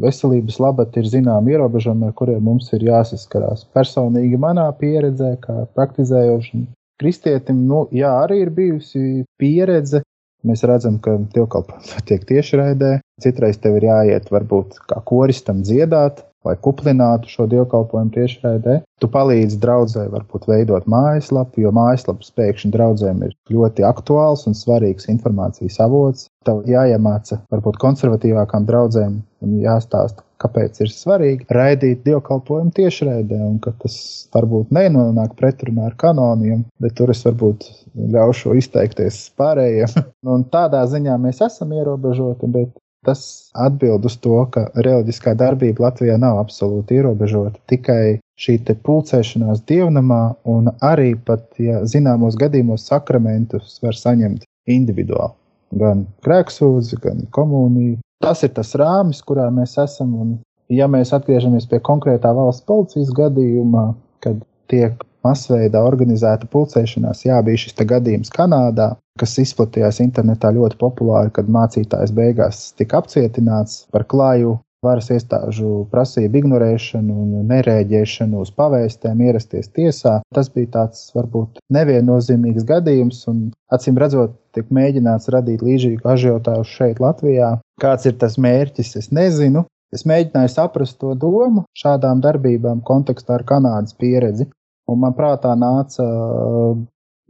Veselības 0.00 0.56
labad 0.62 0.94
ir 0.96 1.08
zināmi 1.12 1.52
ierobežojumi, 1.52 2.08
ar 2.08 2.14
kuriem 2.16 2.40
mums 2.48 2.70
ir 2.72 2.86
jāsaskarās. 2.86 3.66
Personīgi 3.76 4.38
manā 4.40 4.64
pieredzē, 4.80 5.34
kā 5.42 5.66
praktizējošam 5.76 6.64
kristietim, 7.00 7.66
nu, 7.68 7.84
jā, 7.92 8.12
arī 8.24 8.40
ir 8.46 8.52
bijusi 8.56 9.26
pieredze. 9.40 10.00
Mēs 10.48 10.64
redzam, 10.64 10.96
ka 11.04 11.18
dievkalpojums 11.34 11.92
notiek 11.98 12.24
tiešraidē. 12.28 12.94
Citreiz 13.20 13.60
tev 13.60 13.76
ir 13.76 13.90
jāiet, 13.90 14.30
varbūt 14.32 14.80
kā 14.88 15.02
koristam 15.04 15.60
dziedāt, 15.68 16.24
lai 16.46 16.56
kuplinātu 16.64 17.28
šo 17.30 17.46
dievkalpojumu 17.50 18.14
tiešraidē. 18.14 18.80
Tu 19.00 19.08
palīdzi 19.12 19.58
draudzē 19.60 20.06
varbūt 20.12 20.48
veidot 20.48 20.88
mājaslapu, 20.90 21.62
jo 21.64 21.72
mājaslapas 21.76 22.32
pēkšņi 22.36 22.72
draudzēm 22.74 23.22
ir 23.26 23.36
ļoti 23.52 23.86
aktuāls 23.88 24.46
un 24.48 24.56
svarīgs 24.56 25.08
informācijas 25.12 25.80
avots. 25.84 26.28
Tev 26.48 26.64
jāiemāca 26.68 27.40
varbūt 27.52 27.80
konservatīvākām 27.80 28.68
draudzēm 28.68 29.20
un 29.44 29.56
jāstāsta, 29.60 30.24
kāpēc 30.40 30.80
ir 30.84 30.92
svarīgi 30.92 31.46
raidīt 31.52 32.04
dievkalpojumu 32.06 32.72
tiešraidē, 32.76 33.40
un 33.44 33.58
ka 33.64 33.72
tas 33.82 33.96
varbūt 34.34 34.72
nenonāk 34.74 35.36
pretrunā 35.38 35.90
ar 35.90 35.96
kanoniem, 36.00 36.64
bet 36.80 36.96
tur 36.96 37.12
es 37.12 37.22
varbūt 37.26 37.66
ļaušu 38.14 38.56
izteikties 38.60 39.22
pārējiem. 39.40 39.96
un 40.34 40.46
tādā 40.52 40.82
ziņā 40.88 41.16
mēs 41.20 41.42
esam 41.44 41.74
ierobežoti, 41.76 42.48
bet 42.52 42.72
Tas 43.06 43.50
atbild 43.56 44.04
uz 44.04 44.18
to, 44.20 44.42
ka 44.52 44.66
reliģiskā 44.76 45.32
darbība 45.40 45.86
Latvijā 45.86 46.18
nav 46.20 46.36
absolūti 46.42 46.98
ierobežota. 46.98 47.56
Tikai 47.72 48.20
šī 48.40 48.58
pulcēšanās 48.84 49.64
dievnamā 49.68 50.20
un 50.44 50.68
arī 50.84 51.14
pat, 51.16 51.46
ja 51.56 51.80
zināmos 51.88 52.36
gadījumos 52.40 52.84
sakramentus 52.90 53.78
var 53.84 53.96
saņemt 53.96 54.44
individuāli. 54.68 55.32
Gan 55.80 56.04
grēksūdzi, 56.26 57.00
gan 57.00 57.26
komuniju. 57.32 57.98
Tas 58.20 58.42
ir 58.44 58.52
tas 58.56 58.74
rāmis, 58.76 59.22
kurā 59.24 59.48
mēs 59.54 59.78
esam. 59.80 60.14
Un, 60.20 60.32
ja 60.68 60.88
mēs 60.90 61.14
atgriežamies 61.16 61.68
pie 61.70 61.80
konkrētā 61.80 62.34
valsts 62.36 62.66
policijas 62.68 63.12
gadījumā, 63.16 63.92
kad 64.20 64.42
tiek 64.68 65.00
masveidā 65.24 65.82
organizēta 65.84 66.48
pulcēšanās. 66.52 67.24
Jā, 67.26 67.40
bija 67.44 67.64
šis 67.64 67.76
gadījums 67.80 68.32
Kanādā, 68.34 68.92
kas 69.20 69.36
izplatījās 69.42 70.00
internetā 70.04 70.50
ļoti 70.56 70.80
populāri, 70.80 71.32
kad 71.36 71.50
mācītājs 71.52 72.14
beigās 72.16 72.70
tika 72.78 73.02
apcietināts 73.02 73.84
par 73.92 74.06
klaju 74.08 74.58
varas 74.84 75.10
iestāžu 75.12 75.84
prasību 75.92 76.40
ignorēšanu 76.40 77.16
un 77.22 77.48
nereaģēšanu 77.50 78.40
uz 78.40 78.52
pavēstēm, 78.56 79.20
ierasties 79.26 79.68
tiesā. 79.76 80.14
Tas 80.34 80.48
bija 80.54 80.70
tāds 80.76 81.10
varbūt 81.16 81.60
neviennozīmīgs 81.76 82.64
gadījums, 82.68 83.22
un 83.32 83.50
acīm 83.74 84.00
redzot, 84.00 84.38
tiek 84.56 84.70
mēģināts 84.72 85.28
radīt 85.34 85.64
līdzīgu 85.66 86.08
ažiotāžu 86.14 86.70
šeit, 86.70 87.02
Latvijā. 87.02 87.58
Kāds 87.80 88.08
ir 88.08 88.16
tas 88.20 88.38
mērķis, 88.40 88.96
es 89.02 89.10
nezinu. 89.12 89.66
Es 89.92 90.06
mēģināju 90.06 90.52
saprast 90.52 91.00
to 91.02 91.12
domu 91.18 91.64
šādām 91.76 92.22
darbībām 92.24 92.80
kontekstā 92.86 93.40
ar 93.40 93.44
Kanādas 93.46 93.96
pieredzi. 93.98 94.46
Un 94.90 95.02
man 95.02 95.14
prātā 95.18 95.52
nāca 95.58 96.06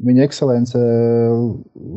viņa 0.07 0.25
ekscelence 0.27 0.79
uh, 0.79 1.51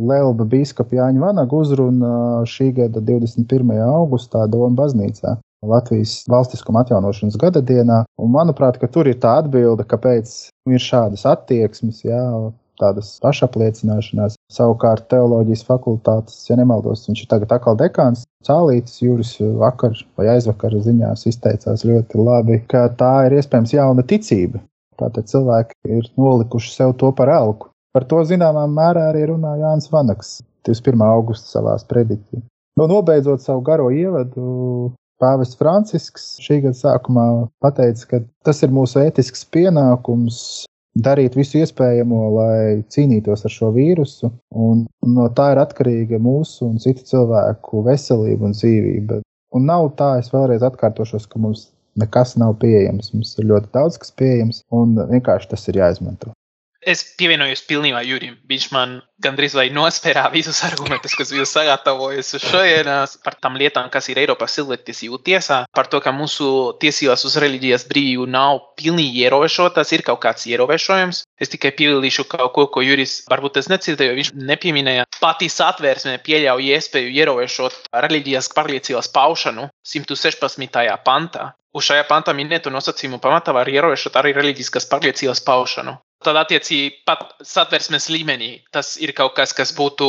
Lelba 0.10 0.48
biskupa 0.50 1.00
Jāņa 1.00 1.24
Vanaga 1.24 1.60
uzruna 1.60 2.14
šī 2.50 2.72
gada 2.80 3.04
21. 3.04 3.74
augustā 3.88 4.46
Doma 4.52 4.76
baznīcā. 4.84 5.38
Latvijas 5.64 6.26
valstiskuma 6.28 6.82
atjaunošanas 6.84 7.38
gada 7.40 7.62
dienā, 7.64 8.02
un 8.20 8.34
manuprāt, 8.34 8.82
tur 8.92 9.08
ir 9.08 9.16
tā 9.24 9.38
atbilde, 9.40 9.86
kāpēc 9.88 10.34
ir 10.68 10.84
šādas 10.84 11.24
attieksmes, 11.30 12.02
jā, 12.04 12.20
tādas 12.82 13.14
pašapliecināšanās. 13.24 14.36
Savukārt 14.52 15.08
teoloģijas 15.14 15.64
fakultātes, 15.68 16.42
ja 16.50 16.58
nemaldos, 16.60 17.06
viņš 17.08 17.24
ir 17.24 17.32
tagad 17.32 17.56
atkal 17.56 17.80
dekāns. 17.80 18.26
Cālītis 18.44 19.00
Juris 19.04 19.36
vakar 19.40 19.96
vai 20.20 20.34
aizvakar 20.36 20.76
ziņās 20.84 21.28
izteicās 21.32 21.86
ļoti 21.88 22.20
labi, 22.20 22.60
ka 22.68 22.90
tā 23.00 23.14
ir 23.30 23.38
iespējams 23.40 23.76
jauna 23.78 24.06
ticība. 24.08 24.64
Tātad 25.00 25.30
cilvēki 25.32 25.96
ir 26.00 26.10
nolikuši 26.20 26.74
sev 26.74 26.98
to 27.00 27.10
par 27.16 27.32
elku. 27.34 27.73
Par 27.94 28.08
to 28.10 28.24
zināmā 28.26 28.66
mērā 28.70 29.12
arī 29.12 29.28
runā 29.30 29.54
Jānis 29.62 29.92
Vanaks 29.94 30.40
21. 30.66 31.06
augusta 31.06 31.60
savā 31.60 31.78
sprediķī. 31.78 32.42
Nu, 32.80 32.88
nobeidzot 32.90 33.44
savu 33.44 33.62
garo 33.66 33.92
ievadu, 33.94 34.94
Pāvests 35.22 35.60
Francisks 35.60 36.24
šī 36.44 36.64
gada 36.66 36.76
sākumā 36.76 37.26
pateica, 37.64 38.08
ka 38.10 38.20
tas 38.48 38.64
ir 38.66 38.74
mūsu 38.74 39.00
ētisks 39.04 39.46
pienākums 39.54 40.40
darīt 41.06 41.38
visu 41.38 41.62
iespējamo, 41.62 42.24
lai 42.36 42.58
cīnītos 42.94 43.46
ar 43.48 43.54
šo 43.54 43.70
vīrusu. 43.78 44.32
Un 44.66 44.86
no 45.16 45.30
tā 45.38 45.52
ir 45.54 45.62
atkarīga 45.64 46.20
mūsu 46.22 46.68
un 46.68 46.82
citu 46.84 47.06
cilvēku 47.14 47.86
veselība 47.88 48.50
un 48.50 48.58
dzīvība. 48.58 49.22
Un 49.54 49.70
nav 49.70 49.92
tā, 50.00 50.16
es 50.20 50.34
vēlreiz 50.34 50.66
atkārtošos, 50.66 51.30
ka 51.30 51.42
mums 51.42 51.68
nekas 52.00 52.36
nav 52.42 52.58
pieejams. 52.62 53.14
Mums 53.14 53.36
ir 53.38 53.52
ļoti 53.54 53.70
daudz 53.78 54.02
kas 54.02 54.14
pieejams, 54.18 54.64
un 54.74 54.98
vienkārši 55.14 55.54
tas 55.54 55.70
ir 55.70 55.78
jāizmanto. 55.84 56.34
Es 56.86 57.04
pievienojos 57.18 57.64
pilnībā 57.70 58.02
Jurim. 58.04 58.36
Viņš 58.50 58.66
man 58.76 58.98
gandrīz 59.24 59.56
vai 59.56 59.70
nospērā 59.74 60.26
visus 60.34 60.60
argumentus, 60.68 61.16
kas 61.16 61.32
bija 61.32 61.46
sagatavojis 61.48 62.34
šodienas 62.44 63.16
par 63.24 63.38
tām 63.40 63.56
lietām, 63.60 63.88
kas 63.94 64.10
ir 64.12 64.20
Eiropas 64.24 64.56
cilvēktiesību 64.58 65.22
tiesā, 65.28 65.64
par 65.76 65.88
to, 65.92 66.02
ka 66.04 66.12
mūsu 66.16 66.48
tiesības 66.84 67.24
uz 67.30 67.38
reliģijas 67.44 67.88
brīvību 67.92 68.28
nav 68.36 68.60
pilnīgi 68.80 69.24
ierobežotas, 69.24 69.94
ir 69.96 70.04
kaut 70.08 70.22
kāds 70.26 70.48
ierobežojums. 70.50 71.24
Es 71.40 71.52
tikai 71.54 71.74
piebildīšu 71.78 72.28
kaut 72.32 72.52
ko, 72.58 72.68
ko 72.74 72.84
Juris 72.84 73.22
varbūt 73.32 73.62
es 73.64 73.72
necitēju, 73.72 74.20
viņš 74.20 74.36
nepieminēja. 74.52 75.08
Pati 75.24 75.50
satvērsme 75.52 76.20
pieļauj 76.26 76.72
iespēju 76.76 77.16
ierobežot 77.16 77.82
reliģijas 78.06 78.52
pārliecības 78.56 79.12
paušanu 79.16 79.70
116. 79.88 80.82
pantā. 81.08 81.54
Uz 81.74 81.88
šajā 81.88 82.04
pantā 82.06 82.36
minēto 82.38 82.70
nosacījumu 82.70 83.18
pamatā 83.22 83.54
var 83.56 83.70
ierobežot 83.72 84.20
arī 84.20 84.36
reliģiskas 84.38 84.86
pārliecības 84.92 85.42
paušanu. 85.48 85.96
Tad, 86.24 86.40
attiecīgi, 86.40 87.04
pat 87.08 87.34
satversmes 87.44 88.10
līmenī 88.14 88.56
tas 88.72 88.96
ir 89.02 89.12
kaut 89.18 89.36
kas, 89.36 89.52
kas 89.56 89.74
būtu 89.76 90.08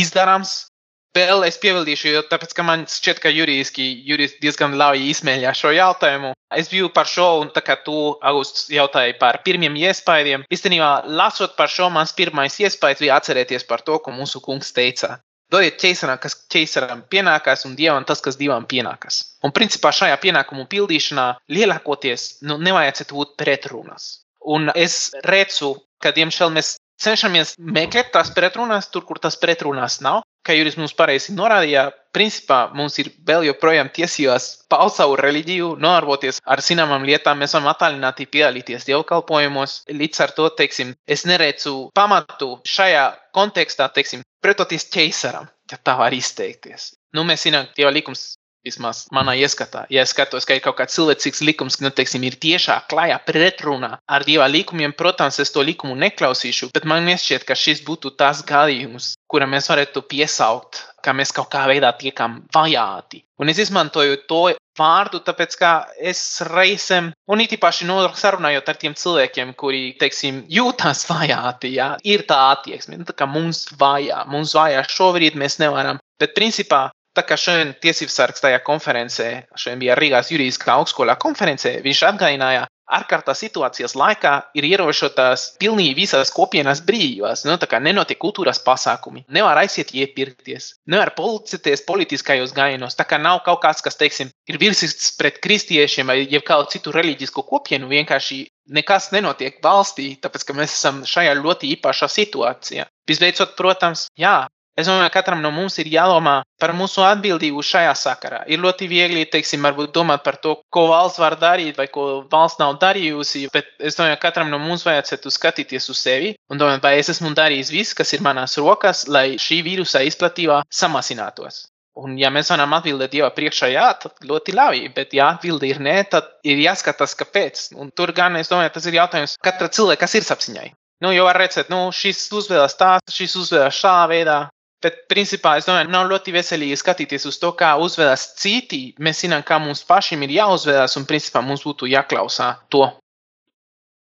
izdarāms. 0.00 0.70
Vēl 1.16 1.42
es 1.42 1.56
piebildīšu, 1.58 2.10
jo 2.14 2.20
tāpēc, 2.30 2.52
ka 2.54 2.62
man 2.62 2.84
šķiet, 2.86 3.18
ka 3.18 3.32
juridiski 3.34 3.88
juris 4.06 4.36
diezgan 4.42 4.76
labi 4.78 5.08
izmēģināja 5.10 5.56
šo 5.58 5.72
jautājumu. 5.74 6.30
Es 6.54 6.70
biju 6.70 6.92
par 6.94 7.10
šo, 7.10 7.26
un 7.42 7.50
tā 7.54 7.64
kā 7.66 7.74
tu, 7.82 7.96
Augusts, 8.22 8.68
jautāji 8.70 9.16
par 9.18 9.40
pirmiem 9.46 9.74
iespējām, 9.80 10.46
īstenībā, 10.54 10.92
lasot 11.10 11.56
par 11.58 11.72
šo, 11.72 11.90
mans 11.90 12.14
pirmais 12.14 12.60
iespējas 12.62 13.02
bija 13.02 13.18
atcerēties 13.18 13.66
par 13.66 13.82
to, 13.82 13.98
ko 13.98 14.14
mūsu 14.14 14.38
kungs 14.44 14.70
teica. 14.76 15.18
Dodiet 15.50 15.80
ķeisaram, 15.82 16.18
kas 16.22 16.36
ķeisaram 16.54 17.02
pienākās, 17.10 17.66
un 17.66 17.74
dievam 17.74 18.06
tas, 18.06 18.22
kas 18.22 18.38
divam 18.38 18.68
pienākās. 18.70 19.18
Un 19.42 19.50
principā 19.50 19.90
šajā 19.90 20.14
pienākumu 20.22 20.68
pildīšanā 20.70 21.26
lielākoties 21.50 22.36
nu, 22.46 22.54
nevajadzētu 22.62 23.18
būt 23.18 23.34
pretrunas. 23.40 24.19
Un 24.40 24.70
es 24.74 25.10
redzu, 25.26 25.74
ka 26.00 26.14
diemžēl 26.16 26.52
mēs 26.54 26.76
cenšamies 27.00 27.54
meklēt 27.58 28.12
tās 28.14 28.30
pretrunas 28.36 28.88
tur, 28.92 29.06
kur 29.08 29.20
tas 29.22 29.38
pretrunās 29.40 30.00
nav. 30.04 30.22
Kā 30.46 30.54
Juris 30.56 30.78
mums 30.80 30.94
pareizi 30.96 31.34
norādīja, 31.36 31.90
principā 32.16 32.60
mums 32.76 32.96
ir 33.02 33.10
vēl 33.28 33.44
joprojām 33.50 33.90
tiesības 33.92 34.46
paust 34.72 35.00
savu 35.00 35.18
reliģiju, 35.20 35.74
nodarboties 35.84 36.40
ar 36.48 36.62
zināmām 36.64 37.04
lietām, 37.08 37.42
mēs 37.42 37.54
varam 37.56 37.68
attālināti 37.72 38.28
piedalīties 38.32 38.88
dievkalpojumos. 38.88 39.82
Līdz 39.92 40.24
ar 40.24 40.34
to, 40.36 40.48
teiksim, 40.56 40.94
es 41.04 41.26
neredzu 41.28 41.90
pamatu 41.96 42.54
šajā 42.64 43.04
kontekstā, 43.36 43.90
teiksim, 43.92 44.24
pretoties 44.40 44.88
ķeisaram, 44.92 45.48
ja 45.70 45.76
tā 45.76 45.98
var 46.00 46.16
izteikties. 46.16 46.94
Nu, 47.16 47.26
mēs 47.28 47.44
zinām, 47.44 47.68
ka 47.68 47.76
Dieva 47.82 47.92
likums 47.92 48.30
Vismaz 48.60 49.06
manā 49.16 49.32
ieskatā, 49.40 49.86
ja 49.88 50.02
es 50.04 50.10
skatos, 50.12 50.44
ka 50.44 50.52
ir 50.52 50.60
kaut 50.60 50.76
kāds 50.76 50.92
cilvēcīgs 50.98 51.40
likums, 51.48 51.78
kas, 51.78 51.84
nu, 51.86 51.90
teiksim, 51.96 52.26
ir 52.28 52.36
tiešā 52.42 52.76
klajā 52.92 53.16
pretrunā 53.24 53.94
ar 54.04 54.26
dieva 54.28 54.50
likumiem, 54.52 54.92
protams, 54.98 55.40
es 55.40 55.52
to 55.54 55.64
likumu 55.64 55.96
neklausīšu, 55.96 56.68
bet 56.76 56.84
man 56.84 57.08
nešķiet, 57.08 57.46
ka 57.48 57.56
šis 57.56 57.80
būtu 57.86 58.12
tas 58.20 58.44
gadījums, 58.44 59.14
kura 59.32 59.48
mēs 59.48 59.70
varētu 59.72 60.04
piesaukt, 60.12 60.82
ka 61.00 61.16
mēs 61.16 61.32
kaut 61.32 61.48
kā 61.54 61.64
veidā 61.70 61.94
tiekam 61.96 62.42
vajāti. 62.52 63.22
Un 63.40 63.48
es 63.48 63.62
izmantoju 63.64 64.20
to 64.28 64.42
vārdu, 64.76 65.22
tāpēc, 65.24 65.56
ka 65.56 65.72
es 65.96 66.20
reizēm, 66.44 67.14
un 67.32 67.40
it 67.40 67.56
īpaši 67.56 67.88
sarunājot 68.20 68.68
ar 68.68 68.76
tiem 68.76 68.92
cilvēkiem, 68.92 69.56
kuri, 69.56 69.96
teiksim, 70.00 70.44
jūtas 70.52 71.06
vajāti, 71.08 71.72
ja, 71.80 71.94
ir 72.04 72.28
tā 72.28 72.50
attieksme, 72.52 73.00
nu, 73.00 73.08
tā 73.08 73.16
kā 73.16 73.24
mums 73.24 73.70
vajā, 73.80 74.26
mums 74.28 74.52
vajā 74.52 74.84
šobrīd 74.84 75.40
mēs 75.40 75.56
nevaram. 75.64 75.96
Bet, 76.20 76.36
principā, 76.36 76.90
Tā 77.16 77.24
kā 77.26 77.34
šodien 77.40 77.72
tiesības 77.82 78.16
sargs 78.20 78.42
tajā 78.44 78.60
konferencē, 78.62 79.30
šodien 79.58 79.80
bija 79.82 79.96
Rīgās 79.98 80.30
juridiskā 80.30 80.76
augstskolā 80.76 81.16
konferencē, 81.18 81.80
viņš 81.82 82.02
atgādināja, 82.06 82.68
ārkārtās 82.90 83.40
situācijas 83.44 83.94
laikā 83.98 84.32
ir 84.58 84.66
ierobežotas 84.66 85.46
pilnīgi 85.62 85.96
visas 85.98 86.32
kopienas 86.34 86.82
brīvības. 86.86 87.44
Nu, 87.48 87.56
tā 87.60 87.68
kā 87.70 87.80
nenotiek 87.82 88.18
kultūras 88.20 88.60
pasākumi, 88.66 89.24
nevar 89.32 89.58
aiziet 89.62 89.92
iepirkties, 89.94 90.74
nevar 90.90 91.12
pulcēties 91.16 91.84
politiskajos 91.88 92.54
gājienos. 92.56 92.98
Tā 92.98 93.06
kā 93.08 93.18
nav 93.22 93.42
kaut 93.46 93.62
kas, 93.64 93.82
kas, 93.84 93.98
teiksim, 94.00 94.32
ir 94.50 94.60
virsīts 94.62 95.14
pret 95.18 95.42
kristiešiem 95.42 96.10
vai 96.10 96.22
kādu 96.46 96.70
citu 96.74 96.94
reliģisku 96.94 97.46
kopienu, 97.46 97.90
vienkārši 97.90 98.44
nekas 98.74 99.10
nenotiek 99.14 99.58
valstī, 99.64 100.12
tāpēc 100.22 100.46
ka 100.46 100.56
mēs 100.58 100.74
esam 100.78 101.02
šajā 101.06 101.34
ļoti 101.42 101.74
īpašā 101.76 102.10
situācijā. 102.10 102.86
Visbeidzot, 103.10 103.56
protams, 103.58 104.06
jā, 104.18 104.44
Es 104.80 104.88
domāju, 104.88 105.08
ka 105.10 105.20
katram 105.20 105.42
no 105.44 105.50
mums 105.54 105.78
ir 105.82 105.90
jādomā 105.92 106.40
par 106.60 106.72
mūsu 106.76 107.02
atbildību 107.04 107.62
šajā 107.66 107.92
sakarā. 107.98 108.42
Ir 108.48 108.62
ļoti 108.64 108.88
viegli, 108.90 109.26
teiksim, 109.28 109.64
varbūt 109.66 109.92
domāt 109.96 110.24
par 110.24 110.38
to, 110.40 110.56
ko 110.72 110.86
valsts 110.90 111.20
var 111.20 111.36
darīt 111.40 111.80
vai 111.80 111.88
ko 111.92 112.06
valsts 112.32 112.60
nav 112.62 112.78
darījusi, 112.82 113.48
bet 113.52 113.74
es 113.78 113.98
domāju, 113.98 114.16
ka 114.16 114.28
katram 114.28 114.52
no 114.52 114.60
mums 114.62 114.86
vajadzētu 114.88 115.32
skatīties 115.36 115.90
uz 115.92 116.00
sevi 116.00 116.32
un 116.50 116.62
domāt, 116.62 116.82
vai 116.84 116.96
es 117.00 117.12
esmu 117.12 117.34
darījis 117.36 117.74
visu, 117.74 117.98
kas 117.98 118.14
ir 118.16 118.24
manās 118.24 118.56
rokās, 118.60 119.04
lai 119.08 119.34
šī 119.40 119.60
vīrusa 119.66 120.04
izplatība 120.06 120.62
samazinātos. 120.72 121.66
Un, 122.00 122.14
ja 122.16 122.30
mēs 122.32 122.48
varam 122.52 122.72
atbildēt 122.76 123.12
Dieva 123.12 123.28
priekšā, 123.34 123.68
jā, 123.74 123.88
tad 124.00 124.22
ļoti 124.24 124.54
labi, 124.54 124.84
bet, 124.94 125.12
ja 125.16 125.32
atbildi 125.34 125.72
ir 125.72 125.80
nē, 125.82 125.96
tad 126.12 126.30
ir 126.46 126.62
jāskatās, 126.62 127.16
kāpēc. 127.18 127.64
Un 127.82 127.90
tur 127.90 128.14
gan, 128.16 128.38
es 128.40 128.48
domāju, 128.52 128.72
tas 128.76 128.86
ir 128.86 128.96
jautājums 129.00 129.34
katra 129.42 129.68
cilvēka 129.68 130.08
sirdsapziņai. 130.08 130.70
Nu, 131.04 131.10
jau 131.16 131.24
var 131.26 131.38
redzēt, 131.40 131.70
nu, 131.72 131.88
šis 131.96 132.26
uzvēlas 132.36 132.76
tā, 132.76 132.94
šis 133.10 133.34
uzvēlas 133.40 133.76
šādā 133.76 134.08
veidā, 134.12 134.38
Bet, 134.80 135.02
principā, 135.12 135.58
es 135.60 135.66
domāju, 135.68 135.90
nav 135.92 136.06
ļoti 136.08 136.32
veselīgi 136.32 136.78
skatīties 136.80 137.26
uz 137.28 137.36
to, 137.40 137.50
kā 137.52 137.74
uzvedas 137.84 138.30
citi. 138.40 138.94
Mēs 138.96 139.20
zinām, 139.26 139.44
kā 139.44 139.58
mums 139.60 139.82
pašiem 139.84 140.24
ir 140.24 140.38
jāuzvedas, 140.38 140.96
un, 140.96 141.04
principā, 141.08 141.42
mums 141.44 141.66
būtu 141.66 141.90
jāklausā 141.90 142.54
to. 142.72 142.86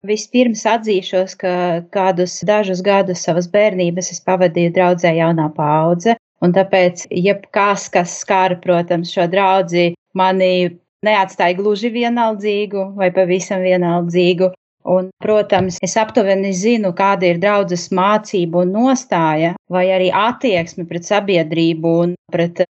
Vispirms 0.06 0.64
atzīšos, 0.70 1.36
ka 1.38 1.52
kādus 1.95 2.41
dažus 2.47 2.82
gadus 2.84 3.23
savas 3.26 3.47
bērnības 3.50 4.10
es 4.14 4.21
pavadīju 4.26 4.75
draudzē 4.75 5.14
jaunā 5.17 5.47
paudze, 5.54 6.17
un 6.43 6.54
tāpēc 6.54 7.06
jebkas, 7.14 7.86
kas 7.95 8.19
skara, 8.23 8.58
protams, 8.62 9.14
šo 9.14 9.26
draudzi, 9.30 9.93
mani 10.19 10.76
neatstāja 11.06 11.56
gluži 11.58 11.93
vienaldzīgu 11.95 12.91
vai 12.99 13.12
pavisam 13.14 13.62
vienaldzīgu. 13.62 14.50
Un, 14.86 15.08
protams, 15.18 15.80
es 15.82 15.96
aptuveni 15.99 16.52
zinu, 16.54 16.92
kāda 16.94 17.26
ir 17.26 17.40
draudzes 17.42 17.88
mācība 17.90 18.62
un 18.62 18.72
nostāja, 18.76 19.56
vai 19.72 19.88
arī 19.90 20.12
attieksme 20.14 20.86
pret 20.86 21.08
sabiedrību 21.08 21.94
un 22.04 22.12
pret 22.32 22.62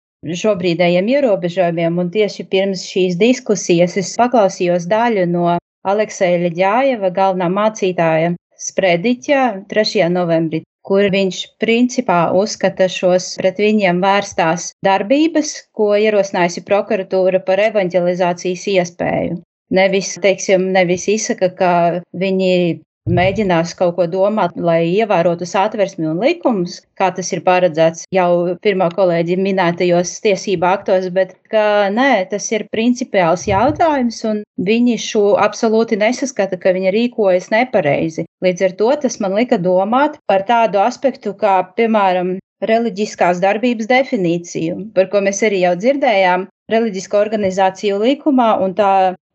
šobrīdējiem 0.43 1.11
ierobežojumiem. 1.13 1.99
Un 2.01 2.09
tieši 2.15 2.47
pirms 2.53 2.87
šīs 2.89 3.19
diskusijas 3.21 3.99
es 4.01 4.15
paklausījos 4.17 4.89
daļu 4.89 5.27
no 5.35 5.59
Alekseja 5.87 6.41
Ļģājeva, 6.47 7.13
galvenā 7.19 7.51
mācītāja 7.53 8.33
sprediķa 8.57 9.43
3. 9.69 10.09
novembrī, 10.15 10.63
kur 10.87 11.11
viņš 11.13 11.43
principā 11.63 12.21
uzskata 12.41 12.89
šos 12.91 13.35
pret 13.41 13.61
viņiem 13.61 14.01
vērstās 14.03 14.71
darbības, 14.87 15.53
ko 15.77 15.93
ierosinājusi 16.01 16.65
prokuratūra 16.65 17.43
par 17.45 17.63
evanģelizācijas 17.69 18.67
iespēju. 18.73 19.43
Nevis, 19.75 20.15
teiksim, 20.23 20.71
nevis 20.75 21.09
izsaka, 21.11 21.51
ka 21.59 21.71
viņi 22.15 22.83
mēģinās 23.07 23.75
kaut 23.79 23.95
ko 23.97 24.07
domāt, 24.11 24.57
lai 24.59 24.81
ievērotu 24.99 25.47
satversmi 25.47 26.09
un 26.11 26.21
likumus, 26.23 26.81
kā 26.99 27.13
tas 27.15 27.31
ir 27.33 27.43
paredzēts 27.47 28.07
jau 28.15 28.57
pirmā 28.63 28.89
kolēģi 28.95 29.39
minētajos 29.41 30.17
tiesību 30.25 30.67
aktos, 30.67 31.09
bet 31.15 31.37
ka 31.53 31.89
nē, 31.95 32.27
tas 32.31 32.49
ir 32.53 32.67
principiāls 32.75 33.47
jautājums, 33.49 34.23
un 34.27 34.43
viņi 34.59 34.99
šo 35.03 35.37
absolūti 35.43 35.99
nesaskata, 36.01 36.59
ka 36.59 36.75
viņi 36.77 36.95
rīkojas 36.97 37.53
nepareizi. 37.55 38.27
Līdz 38.45 38.67
ar 38.69 38.75
to 38.81 38.91
tas 39.07 39.21
man 39.23 39.39
lika 39.39 39.59
domāt 39.59 40.19
par 40.27 40.47
tādu 40.49 40.83
aspektu, 40.83 41.35
kā, 41.39 41.61
piemēram, 41.79 42.37
reliģiskās 42.67 43.39
darbības 43.43 43.89
definīciju, 43.91 44.91
par 44.97 45.11
ko 45.13 45.21
mēs 45.23 45.43
arī 45.47 45.63
jau 45.67 45.75
dzirdējām, 45.79 46.49
reliģisko 46.73 47.19
organizāciju 47.21 48.01
likumā, 48.03 48.57
un 48.65 48.73
tā 48.75 48.93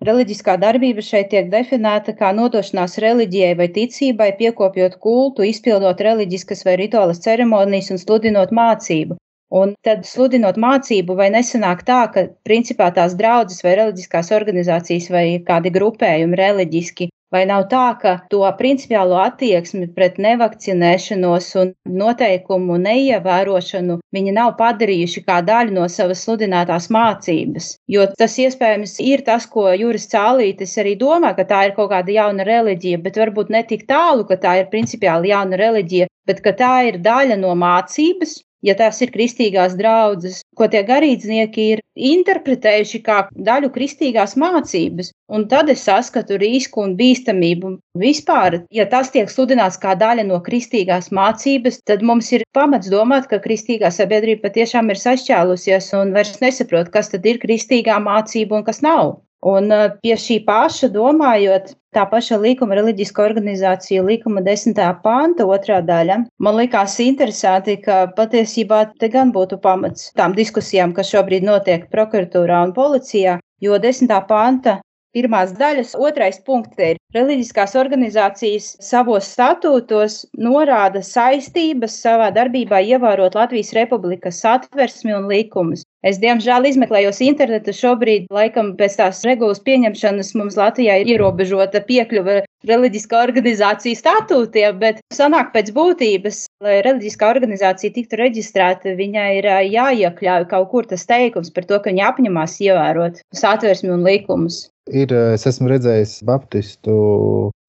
reliģiskā 0.08 0.56
darbība 0.62 1.04
šeit 1.06 1.30
tiek 1.34 1.50
definēta 1.52 2.16
kā 2.18 2.32
nodošanās 2.38 2.98
reliģijai 3.04 3.54
vai 3.60 3.68
ticībai, 3.76 4.32
piekopjot 4.40 4.98
kultu, 5.06 5.46
izpildot 5.46 6.02
reliģiskas 6.08 6.66
vai 6.68 6.78
rituālas 6.82 7.22
ceremonijas 7.26 7.92
un 7.94 8.02
sludinot 8.02 8.54
mācību. 8.56 9.18
Un 9.62 9.74
tad 9.84 10.06
sludinot 10.08 10.58
mācību, 10.64 11.16
vai 11.20 11.28
nesanāk 11.34 11.84
tā, 11.88 12.02
ka 12.14 12.28
principā 12.48 12.88
tās 12.96 13.18
draudzes 13.20 13.66
vai 13.66 13.76
reliģiskās 13.82 14.32
organizācijas 14.38 15.10
vai 15.12 15.26
kādi 15.48 15.74
grupējumi 15.76 16.40
reliģiski 16.40 17.10
Vai 17.32 17.46
nav 17.48 17.62
tā, 17.72 17.84
ka 18.00 18.12
to 18.32 18.42
principiālo 18.60 19.16
attieksmi 19.24 19.86
pret 19.96 20.18
nevakcinēšanos 20.20 21.46
un 21.62 21.70
noteikumu 22.02 22.76
neievērošanu 22.86 23.96
viņi 24.18 24.34
nav 24.36 24.52
padarījuši 24.58 25.24
kā 25.30 25.38
daļu 25.48 25.78
no 25.78 25.88
savas 25.94 26.26
sludinātās 26.26 26.90
mācības? 26.92 27.70
Jo 27.96 28.10
tas 28.20 28.36
iespējams 28.46 28.98
ir 29.06 29.24
tas, 29.32 29.48
ko 29.54 29.70
Juris 29.72 30.10
Cālītis 30.12 30.76
arī 30.84 30.98
domā, 31.00 31.32
ka 31.40 31.48
tā 31.48 31.64
ir 31.70 31.76
kaut 31.80 31.94
kāda 31.94 32.18
jauna 32.18 32.44
reliģija, 32.52 33.00
bet 33.08 33.24
varbūt 33.24 33.56
ne 33.56 33.64
tik 33.72 33.88
tālu, 33.88 34.28
ka 34.28 34.36
tā 34.36 34.60
ir 34.60 34.72
principiāli 34.76 35.32
jauna 35.32 35.64
reliģija, 35.64 36.12
bet 36.28 36.44
ka 36.44 36.52
tā 36.64 36.76
ir 36.92 37.00
daļa 37.00 37.40
no 37.40 37.56
mācības, 37.56 38.42
ja 38.66 38.76
tās 38.78 39.02
ir 39.02 39.12
kristīgās 39.14 39.76
draudzes, 39.80 40.42
ko 40.58 40.68
tie 40.72 40.84
garīdznieki 40.88 41.68
ir 41.76 41.82
interpretējuši 41.96 43.02
kā 43.06 43.18
daļu 43.48 43.72
kristīgās 43.76 44.38
mācības. 44.40 45.12
Un 45.32 45.48
tad 45.52 45.72
es 45.74 45.84
saskatu 45.88 46.38
risku 46.42 46.84
un 46.86 46.96
bīstamību. 47.00 47.74
Vispār, 48.02 48.62
ja 48.72 48.86
tas 48.92 49.12
tiek 49.14 49.32
sludināts 49.32 49.80
kā 49.82 49.96
daļa 50.00 50.28
no 50.28 50.40
kristīgās 50.46 51.12
mācības, 51.16 51.82
tad 51.88 52.06
mums 52.06 52.32
ir 52.36 52.46
pamats 52.56 52.92
domāt, 52.92 53.28
ka 53.32 53.42
kristīgā 53.44 53.92
sabiedrība 53.92 54.48
patiešām 54.48 54.94
ir 54.94 55.02
sašķēlusies 55.02 55.92
un 56.00 56.16
vairs 56.16 56.40
nesaprot, 56.44 56.94
kas 56.94 57.12
tad 57.14 57.28
ir 57.28 57.42
kristīgā 57.44 58.00
mācība 58.04 58.60
un 58.60 58.68
kas 58.68 58.82
nav. 58.86 59.20
Un 59.42 59.72
uh, 59.74 59.88
pie 60.04 60.14
šī 60.22 60.36
paša 60.46 60.92
domājot, 60.94 61.72
tā 61.96 62.04
paša 62.10 62.38
līkuma 62.44 62.76
reliģiska 62.78 63.24
organizācija 63.24 64.04
līkuma 64.06 64.44
desmitā 64.46 64.92
panta 65.02 65.48
otrā 65.50 65.80
daļa, 65.82 66.20
man 66.38 66.60
likās 66.60 67.00
interesanti, 67.02 67.80
ka 67.82 68.04
patiesībā 68.18 68.84
te 69.02 69.10
gan 69.10 69.34
būtu 69.34 69.58
pamats 69.64 70.12
tām 70.14 70.38
diskusijām, 70.38 70.94
kas 70.94 71.10
šobrīd 71.10 71.48
notiek 71.48 71.90
prokuratūrā 71.90 72.62
un 72.68 72.76
policijā, 72.78 73.40
jo 73.66 73.82
desmitā 73.82 74.22
panta 74.30 74.78
pirmās 75.16 75.54
daļas. 75.60 75.94
Otrais 76.00 76.40
punkts 76.48 76.80
ir 76.82 77.00
reliģiskās 77.16 77.76
organizācijas 77.80 78.72
savos 78.84 79.30
statūtos 79.36 80.22
norāda 80.48 81.04
saistības 81.06 82.00
savā 82.04 82.32
darbībā 82.36 82.82
ievērot 82.94 83.36
Latvijas 83.36 83.74
Republikas 83.78 84.42
satversmi 84.44 85.16
un 85.18 85.28
likumus. 85.32 85.86
Es, 86.02 86.18
diemžēl, 86.18 86.66
izmeklējos 86.66 87.20
internetu. 87.22 87.74
Šobrīd, 87.78 88.26
laikam, 88.34 88.72
pēc 88.80 88.96
tās 88.98 89.20
regulas 89.28 89.62
pieņemšanas 89.68 90.32
mums 90.40 90.58
Latvijā 90.58 90.96
ir 91.04 91.12
ierobežota 91.14 91.84
piekļuve 91.86 92.40
reliģiskā 92.66 93.20
organizācija 93.22 94.00
statūtiem, 94.00 94.80
bet 94.82 95.04
sanāk 95.14 95.54
pēc 95.54 95.70
būtības, 95.78 96.44
lai 96.66 96.80
reliģiskā 96.88 97.30
organizācija 97.36 97.94
tiktu 97.94 98.18
reģistrēta, 98.22 98.96
viņai 98.98 99.30
ir 99.38 99.50
jāiekļauj 99.76 100.50
kaut 100.50 100.70
kur 100.74 100.90
tas 100.90 101.06
teikums 101.10 101.54
par 101.54 101.70
to, 101.70 101.78
ka 101.78 101.94
viņa 101.94 102.10
apņemās 102.10 102.58
ievērot 102.66 103.22
satversmi 103.38 103.94
un 103.94 104.06
likumus. 104.08 104.71
Ir, 104.92 105.12
es 105.38 105.46
esmu 105.48 105.70
redzējis 105.72 106.18
Baptistu 106.28 106.94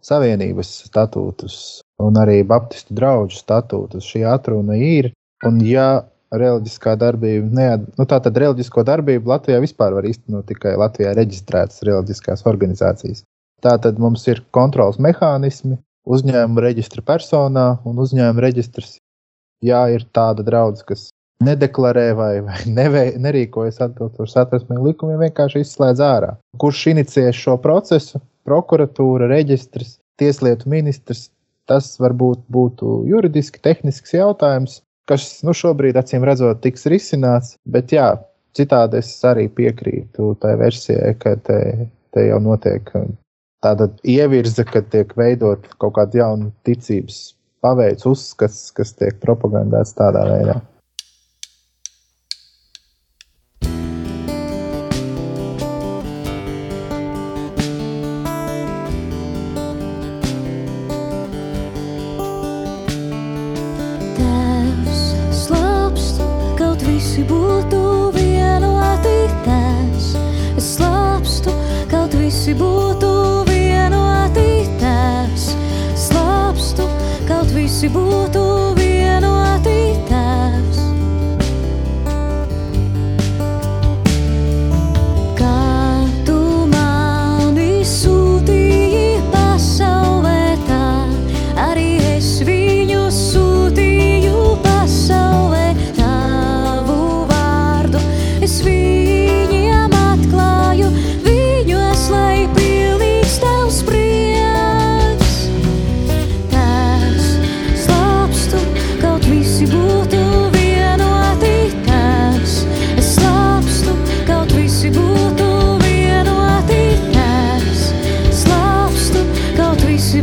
savienības 0.02 0.70
statūtus 0.88 1.56
un 2.02 2.18
arī 2.18 2.40
Baptistu 2.46 2.96
draugu 2.98 3.30
statūtus. 3.34 4.08
Šī 4.08 4.24
atruna 4.26 4.74
ir. 4.78 5.12
Un, 5.46 5.60
ja 5.66 6.04
reliģiskā 6.32 6.94
darbība, 6.98 7.48
neat, 7.54 7.86
nu, 7.98 8.06
tā 8.08 8.18
tad 8.24 8.38
reliģisko 8.40 8.84
darbību 8.88 9.30
Latvijā 9.32 9.60
vispār 9.62 9.96
var 9.98 10.06
īstenot 10.08 10.46
tikai 10.48 10.74
Latvijā 10.80 11.12
reģistrētas 11.18 11.82
reliģiskās 11.86 12.46
organizācijas. 12.48 13.24
Tā 13.62 13.76
tad 13.82 14.00
mums 14.02 14.24
ir 14.30 14.42
kontrols 14.54 14.98
mehānismi, 15.02 15.76
uzņēmuma 16.08 16.64
reģistra 16.64 17.04
personā 17.06 17.66
un 17.86 18.00
uzņēmuma 18.02 18.42
reģistrs. 18.42 18.96
Ja 19.62 19.84
ir 19.92 20.06
tāda 20.16 20.42
draudzene, 20.46 20.88
kas 20.88 21.10
nedeklarē 21.46 22.06
vai, 22.18 22.32
vai 22.46 22.58
nevei, 22.78 23.12
nerīkojas 23.22 23.80
atbilstoši 23.86 24.36
satversmē 24.36 24.80
likumiem, 24.82 25.20
vienkārši 25.26 25.64
izslēdz 25.64 26.02
ārā. 26.06 26.34
Kurš 26.62 26.86
inicijēs 26.94 27.38
šo 27.38 27.58
procesu? 27.62 28.22
Prokuratūra, 28.48 29.28
reģistrs, 29.30 29.98
tieslietu 30.18 30.70
ministrs. 30.72 31.28
Tas 31.70 31.92
varbūt 32.02 32.40
būtu 32.50 33.04
juridiski, 33.06 33.60
tehnisks 33.62 34.16
jautājums, 34.16 34.80
kas 35.06 35.28
nu, 35.46 35.54
šobrīd, 35.54 35.96
acīm 35.98 36.26
redzot, 36.26 36.58
tiks 36.64 36.88
risināts. 36.90 37.54
Bet 37.70 37.94
jā, 37.94 38.08
citādi 38.58 38.98
es 38.98 39.12
arī 39.26 39.46
piekrītu 39.52 40.32
tai 40.42 40.56
versijai, 40.60 41.14
ka 41.22 41.36
te, 41.46 41.60
te 42.14 42.26
jau 42.26 42.40
notiek 42.42 42.90
tāda 43.62 43.88
ievirze, 44.02 44.66
kad 44.66 44.90
tiek 44.90 45.14
veidot 45.18 45.70
kaut 45.78 45.94
kāda 46.00 46.24
jauna 46.24 46.50
ticības 46.66 47.22
paveids, 47.62 48.06
uzskats, 48.10 48.66
kas 48.74 48.90
tiek 48.98 49.22
propagandēts 49.22 49.94
tādā 49.98 50.26
veidā. 50.26 50.58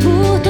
Kaut 0.04 0.49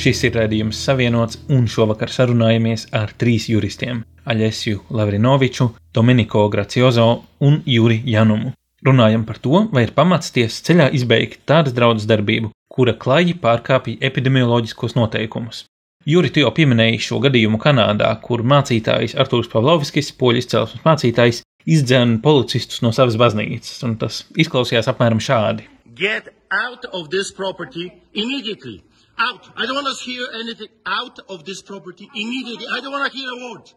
Šis 0.00 0.22
ir 0.24 0.32
redzējums 0.32 0.78
savienots, 0.80 1.36
un 1.52 1.66
šovakar 1.68 2.08
sarunājamies 2.08 2.86
ar 2.96 3.10
trīs 3.20 3.50
juristiem- 3.50 3.98
Aļesiju 4.32 4.86
Lavrinoviču, 4.96 5.66
Dominiko 5.92 6.46
Graciozo 6.48 7.24
un 7.40 7.58
Juri 7.66 7.98
Janumu. 8.06 8.54
Runājam 8.86 9.26
par 9.26 9.36
to, 9.44 9.68
vai 9.74 9.82
ir 9.84 9.92
pamats 9.92 10.32
tiesas 10.32 10.64
ceļā 10.64 10.88
izbeigt 10.96 11.44
tādas 11.44 11.76
draudzes 11.76 12.08
darbību, 12.08 12.48
kura 12.72 12.94
klaji 12.94 13.36
pārkāpja 13.44 14.00
epidemioloģiskos 14.00 14.96
noteikumus. 14.96 15.66
Juri, 16.06 16.32
jau 16.32 16.50
pieminēji 16.50 17.04
šo 17.04 17.20
gadījumu 17.20 17.60
Kanādā, 17.60 18.16
kur 18.22 18.40
mācītājs 18.40 19.18
Artūrs 19.20 19.52
Pavloviskis, 19.52 20.14
poļu 20.16 20.40
izcelsmes 20.40 20.86
mācītājs, 20.86 21.42
izdzēna 21.66 22.22
policistus 22.24 22.80
no 22.80 22.88
savas 22.90 23.20
baznīcas, 23.20 23.82
un 23.84 23.98
tas 24.00 24.24
izklausījās 24.32 24.88
apmēram 24.88 25.20
šādi. 25.20 25.68
Get 25.94 26.32
out 26.50 26.86
of 26.94 27.10
this 27.10 27.30
property 27.30 27.92
immediately. 28.14 28.80
Out. 29.18 29.48
I 29.56 29.66
don't 29.66 29.74
want 29.74 29.88
to 29.96 30.04
hear 30.04 30.26
anything. 30.40 30.68
Out 30.86 31.18
of 31.28 31.44
this 31.44 31.62
property 31.62 32.08
immediately. 32.14 32.66
I 32.72 32.80
don't 32.80 32.92
want 32.92 33.10
to 33.10 33.18
hear 33.18 33.28
a 33.28 33.38
word. 33.50 33.72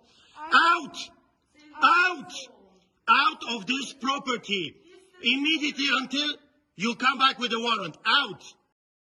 Out. 0.54 0.98
Out. 1.84 2.34
Out 3.10 3.42
of 3.56 3.66
this 3.66 3.94
property 3.94 4.76
immediately 5.22 5.88
until 6.02 6.30
you 6.76 6.96
come 6.96 7.18
back 7.18 7.40
with 7.40 7.52
a 7.54 7.60
warrant. 7.60 7.98
Out. 8.06 8.44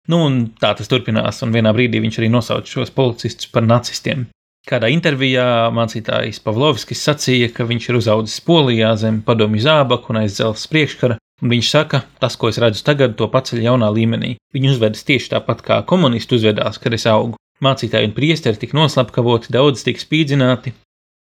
Nu, 0.06 0.22
un 0.22 0.34
tā 0.60 0.70
tas 0.78 0.86
turpinās, 0.86 1.42
un 1.42 1.52
vienā 1.54 1.72
brīdī 1.74 1.98
viņš 2.02 2.20
arī 2.20 2.28
nosauca 2.30 2.70
šos 2.70 2.92
policistus 2.94 3.50
par 3.50 3.66
nacistiem. 3.66 4.28
Kādā 4.66 4.90
intervijā 4.90 5.70
mācītājs 5.74 6.40
Pavlovskis 6.42 7.02
sacīja, 7.06 7.52
ka 7.54 7.66
viņš 7.66 7.88
ir 7.88 7.98
uzaugusi 8.00 8.42
Polijā 8.46 8.92
zem 8.98 9.20
padomju 9.26 9.62
zābaku 9.62 10.10
un 10.10 10.20
aizdzelzs 10.22 10.66
priekškara, 10.70 11.18
un 11.18 11.25
viņš 11.42 11.70
saka, 11.70 12.02
tas, 12.20 12.36
ko 12.36 12.48
es 12.48 12.60
redzu 12.62 12.84
tagad, 12.86 13.16
to 13.18 13.28
paceļ 13.32 13.64
jaunā 13.66 13.90
līmenī. 13.92 14.36
Viņi 14.54 14.72
uzvedas 14.72 15.04
tieši 15.08 15.34
tāpat 15.34 15.62
kā 15.66 15.82
komunisti 15.88 16.38
uzvedās, 16.38 16.80
kad 16.80 16.96
es 16.96 17.06
augu. 17.10 17.36
Mācītāji 17.64 18.10
un 18.10 18.16
priesteri 18.16 18.60
tika 18.60 18.76
noslapkavoti, 18.76 19.52
daudz 19.52 19.84
tika 19.84 20.02
spīdzināti, 20.02 20.74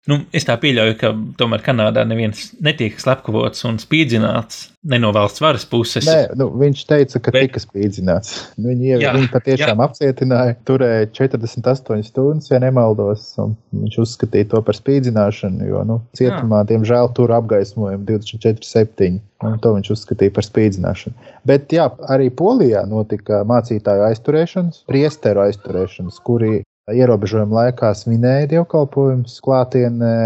Nu, 0.10 0.18
es 0.34 0.48
tā 0.48 0.56
pieļauju, 0.58 0.98
ka 0.98 1.12
tomēr 1.38 1.62
Kanādā 1.66 2.02
neviens 2.10 2.48
netiek 2.64 2.98
slepkavots 3.02 3.68
un 3.70 3.78
spīdzināts 3.82 4.72
ne 4.84 4.98
no 4.98 5.12
valsts 5.14 5.42
varas 5.44 5.66
puses. 5.70 6.08
Nē, 6.08 6.32
nu, 6.40 6.48
viņš 6.58 6.82
teica, 6.90 7.20
ka 7.22 7.34
Bet... 7.36 7.46
tika 7.46 7.62
spīdzināts. 7.62 8.32
Nu, 8.58 8.72
Viņi, 8.72 8.96
jā, 9.04 9.12
viņi 9.14 9.30
patiešām 9.34 9.76
jā. 9.76 9.86
apcietināja, 9.86 10.56
turēja 10.66 11.10
48 11.20 12.08
stundas, 12.08 12.50
ja 12.50 12.62
nemaldos. 12.64 13.28
Viņš 13.38 14.00
uzskatīja 14.06 14.50
to 14.56 14.64
par 14.66 14.78
spīdzināšanu, 14.78 15.68
jo 15.70 15.84
nu, 15.86 16.00
cietumā, 16.18 16.64
jā. 16.64 16.72
diemžēl, 16.74 17.12
tur 17.18 17.36
apgaismojumi 17.38 18.08
24,7. 18.10 19.22
Un 19.46 19.62
to 19.62 19.76
viņš 19.78 19.94
uzskatīja 19.96 20.34
par 20.34 20.46
spīdzināšanu. 20.46 21.30
Bet 21.50 21.74
jā, 21.74 21.88
arī 22.14 22.30
Polijā 22.34 22.84
notika 22.90 23.42
mācītāju 23.50 24.06
aizturēšanas, 24.10 24.84
priesteru 24.90 25.46
aizturēšanas, 25.48 26.20
kuri 26.26 26.62
ierobežojuma 26.90 27.66
laikā 27.66 27.92
svinēja 27.98 28.50
dievkalpojumus 28.56 29.40
klātienē. 29.46 30.18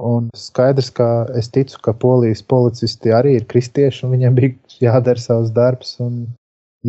Un 0.00 0.30
skaidrs, 0.32 0.88
ka 0.96 1.06
es 1.36 1.50
ticu, 1.52 1.76
ka 1.84 1.92
polijas 1.92 2.40
policisti 2.48 3.12
arī 3.12 3.34
ir 3.36 3.44
kristieši, 3.50 4.06
un 4.06 4.14
viņiem 4.14 4.38
bija 4.38 4.54
jādara 4.86 5.20
savs 5.20 5.50
darbs 5.52 5.98
un 6.00 6.22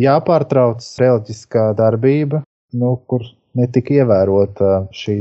jāpārtrauc 0.00 0.80
reliģiskā 0.80 1.66
darbība, 1.76 2.40
nu, 2.72 2.94
kur 3.04 3.26
netika 3.58 3.98
ievērota 3.98 4.70
šī 4.96 5.18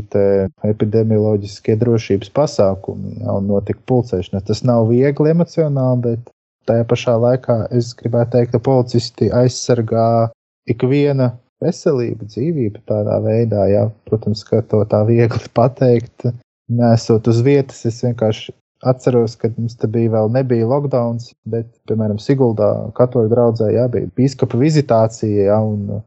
epidemioloģiskie 0.70 1.76
drošības 1.82 2.32
pasākumi 2.36 3.18
ja, 3.20 3.36
un 3.36 3.50
notika 3.52 3.84
pulcēšanās. 3.92 4.48
Tas 4.48 4.64
nav 4.64 4.88
viegli 4.92 5.34
emocionāli, 5.34 6.02
bet 6.06 6.32
tajā 6.70 6.88
pašā 6.88 7.18
laikā 7.20 7.58
es 7.76 7.92
gribētu 8.00 8.38
teikt, 8.38 8.54
ka 8.56 8.64
policisti 8.64 9.28
aizsargā 9.36 10.32
ikviena 10.72 11.34
veselība, 11.64 12.28
dzīvība 12.30 12.84
tādā 12.90 13.20
veidā. 13.24 13.68
Jā. 13.72 13.86
Protams, 14.10 14.44
ka 14.48 14.64
to 14.72 14.82
tā 14.90 15.04
viegli 15.10 15.52
pateikt, 15.60 16.30
nesot 16.72 17.30
uz 17.32 17.42
vietas. 17.46 17.84
Es 17.90 18.02
vienkārši 18.06 18.56
atceros, 18.88 19.36
ka 19.38 19.52
mums 19.58 19.78
te 19.78 19.90
bija 19.92 20.14
vēl 20.16 20.32
nebija 20.34 20.68
lockdown, 20.70 21.20
bet, 21.54 21.70
piemēram, 21.90 22.18
Siguldā 22.22 22.72
katoļu 22.98 23.30
draudzē 23.34 23.70
jā, 23.76 23.86
bija 23.94 24.10
biskupa 24.18 24.58
vizitācija, 24.58 25.52
jā, 25.52 25.60
un 25.62 26.02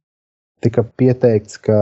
tika 0.65 0.83
pieteikts, 0.99 1.61
ka 1.61 1.79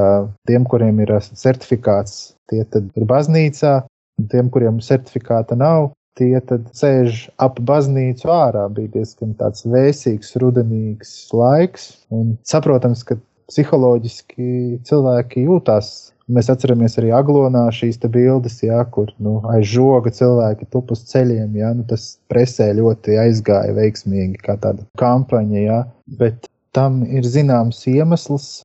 tiem, 0.48 0.66
kuriem 0.68 1.00
ir 1.04 1.14
certifikāts, 1.22 2.34
tie 2.50 2.64
ir 2.66 3.08
baznīcā, 3.08 3.80
un 4.20 4.30
tiem, 4.32 4.50
kuriem 4.52 4.80
certifikāta 4.84 5.56
nav, 5.56 5.92
tie 6.18 6.40
sēž 6.76 7.26
ap 7.40 7.60
baznīcu 7.64 8.28
ārā. 8.32 8.66
Bija 8.74 8.92
diezgan 8.98 9.36
tāds 9.40 9.64
vēsīgs, 9.64 10.34
rudenīgs 10.42 11.12
laiks, 11.32 11.92
un 12.12 12.34
saprotams, 12.48 13.04
ka 13.06 13.16
psiholoģiski 13.50 14.48
cilvēki 14.88 15.46
jūtās. 15.46 15.92
Mēs 16.32 16.48
atceramies 16.52 16.94
arī 17.00 17.10
aglonā 17.12 17.64
šīs 17.74 17.98
bildes, 18.12 18.60
jā, 18.62 18.78
kur 18.94 19.10
nu, 19.20 19.40
aiz 19.52 19.66
žoga 19.68 20.12
cilvēki 20.14 20.68
tup 20.72 20.92
uz 20.94 21.02
ceļiem. 21.10 21.56
Jā, 21.58 21.72
nu, 21.76 21.84
tas 21.88 22.16
presē 22.32 22.70
ļoti 22.78 23.18
aizgāja 23.24 23.74
veiksmīgi, 23.76 24.40
kā 24.46 24.56
tāda 24.62 24.86
kampaņa. 25.02 25.58
Jā, 25.60 25.80
bet 26.20 26.46
tam 26.72 27.02
ir 27.04 27.26
zināms 27.26 27.82
iemesls. 27.90 28.62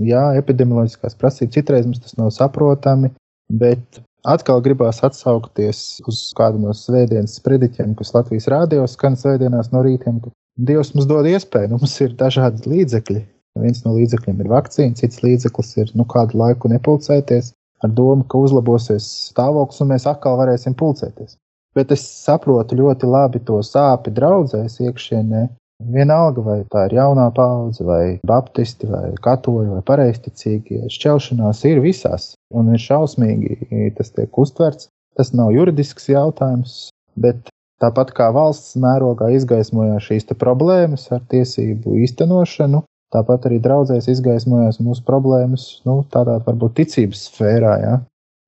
Jā, 0.00 0.30
epidemioloģiskās 0.38 1.18
prasības 1.18 1.58
citreiz 1.58 1.88
mums 1.88 2.00
tas 2.00 2.14
nav 2.16 2.30
saprotami, 2.32 3.10
bet 3.52 4.00
atkal 4.24 4.62
gribās 4.64 5.02
atsaukties 5.04 6.00
uz 6.08 6.20
kādu 6.38 6.60
no 6.62 6.72
svētdienas 6.76 7.38
sprediķiem, 7.40 7.96
kas 7.98 8.14
Latvijas 8.14 8.48
rādio 8.52 8.86
skan 8.88 9.18
svētdienās 9.18 9.72
no 9.74 9.82
rītiem. 9.84 10.22
Dievs 10.60 10.94
mums 10.94 11.08
dod 11.10 11.28
iespēju, 11.28 11.72
nu, 11.72 11.80
mums 11.82 11.96
ir 12.04 12.14
dažādi 12.20 12.68
līdzekļi, 12.70 13.22
Viens 13.58 13.82
no 13.84 13.96
līdzekļiem 13.96 14.42
ir 14.44 14.50
vakcīna, 14.50 14.96
cits 14.98 15.22
līdzeklis 15.24 15.76
ir 15.82 15.90
nu, 15.98 16.06
kādu 16.06 16.38
laiku 16.38 16.70
nepulcēties 16.70 17.52
ar 17.84 17.92
domu, 17.96 18.24
ka 18.28 18.38
uzlabosies 18.38 19.06
stāvoklis 19.30 19.82
un 19.82 19.90
mēs 19.94 20.06
atkal 20.06 20.38
varēsim 20.38 20.76
pulcēties. 20.78 21.36
Bet 21.74 21.92
es 21.94 22.02
saprotu 22.02 22.78
ļoti 22.78 23.08
labi 23.08 23.40
to 23.46 23.60
sāpju 23.62 24.14
draudzēs 24.14 24.80
iekšienē. 24.86 25.48
Vienalga, 25.94 26.42
vai 26.44 26.58
tā 26.68 26.84
ir 26.90 26.98
jaunā 26.98 27.30
paudze, 27.32 27.84
vai 27.88 28.18
baptisti, 28.26 28.88
vai 28.90 29.14
katoļi, 29.24 29.70
vai 29.78 29.84
pareizticīgie, 29.88 30.82
šķelšanās 30.92 31.62
ir 31.70 31.80
visās, 31.80 32.34
un 32.52 32.68
ir 32.74 32.82
šausmīgi 32.82 33.94
tas 33.96 34.12
tiek 34.12 34.40
uztverts. 34.42 34.90
Tas 35.16 35.32
nav 35.32 35.54
juridisks 35.54 36.10
jautājums, 36.12 36.90
bet 37.16 37.48
tāpat 37.80 38.12
kā 38.16 38.28
valsts 38.36 38.76
mērogā 38.80 39.30
izgaismojās 39.38 40.04
šīs 40.04 40.28
problēmas 40.36 41.08
ar 41.16 41.24
tiesību 41.32 41.96
īstenošanu, 42.04 42.84
Tāpat 43.10 43.48
arī 43.48 43.58
draudzēs 43.62 44.06
izgaismojās 44.12 44.78
mūsu 44.78 45.02
problēmas, 45.06 45.64
nu, 45.88 45.96
tādā 46.14 46.36
varbūt 46.46 46.76
ticības 46.78 47.24
sfērā. 47.26 47.72
Ja? 47.82 47.94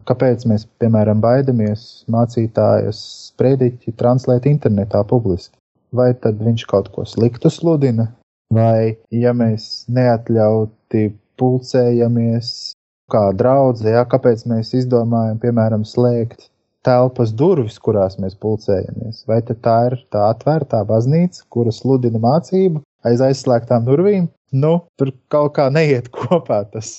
Kāpēc 0.06 0.44
mēs, 0.50 0.68
piemēram, 0.82 1.18
baidamies 1.22 2.04
mācītājas 2.10 3.00
sprediķi 3.32 3.94
translēt 3.98 4.46
internetā 4.50 5.02
publiski? 5.10 5.56
Vai 5.92 6.12
tad 6.14 6.38
viņš 6.42 6.64
kaut 6.70 6.92
ko 6.94 7.02
sliktu 7.06 7.50
sludina, 7.52 8.06
vai 8.54 8.94
ja 9.10 9.34
mēs 9.36 9.88
neatļauti 9.92 11.08
pulcējamies 11.42 12.52
kā 13.12 13.24
draudzē, 13.36 13.96
ja? 13.98 14.04
kāpēc 14.08 14.46
mēs 14.50 14.72
izdomājam, 14.78 15.40
piemēram, 15.42 15.82
slēgt 15.88 16.46
telpas 16.86 17.34
durvis, 17.34 17.80
kurās 17.82 18.14
mēs 18.22 18.38
pulcējamies? 18.38 19.24
Vai 19.26 19.42
tā 19.42 19.76
ir 19.90 19.98
tā 20.14 20.28
atvērtā 20.30 20.84
baznīca, 20.86 21.42
kura 21.50 21.74
sludina 21.74 22.22
mācību 22.22 22.84
aiz 23.10 23.22
aizslēgtām 23.26 23.90
durvīm, 23.90 24.30
nu, 24.52 24.74
tur 25.00 25.12
kaut 25.32 25.56
kā 25.56 25.68
neiet 25.72 26.10
kopā. 26.16 26.62
Tas, 26.72 26.92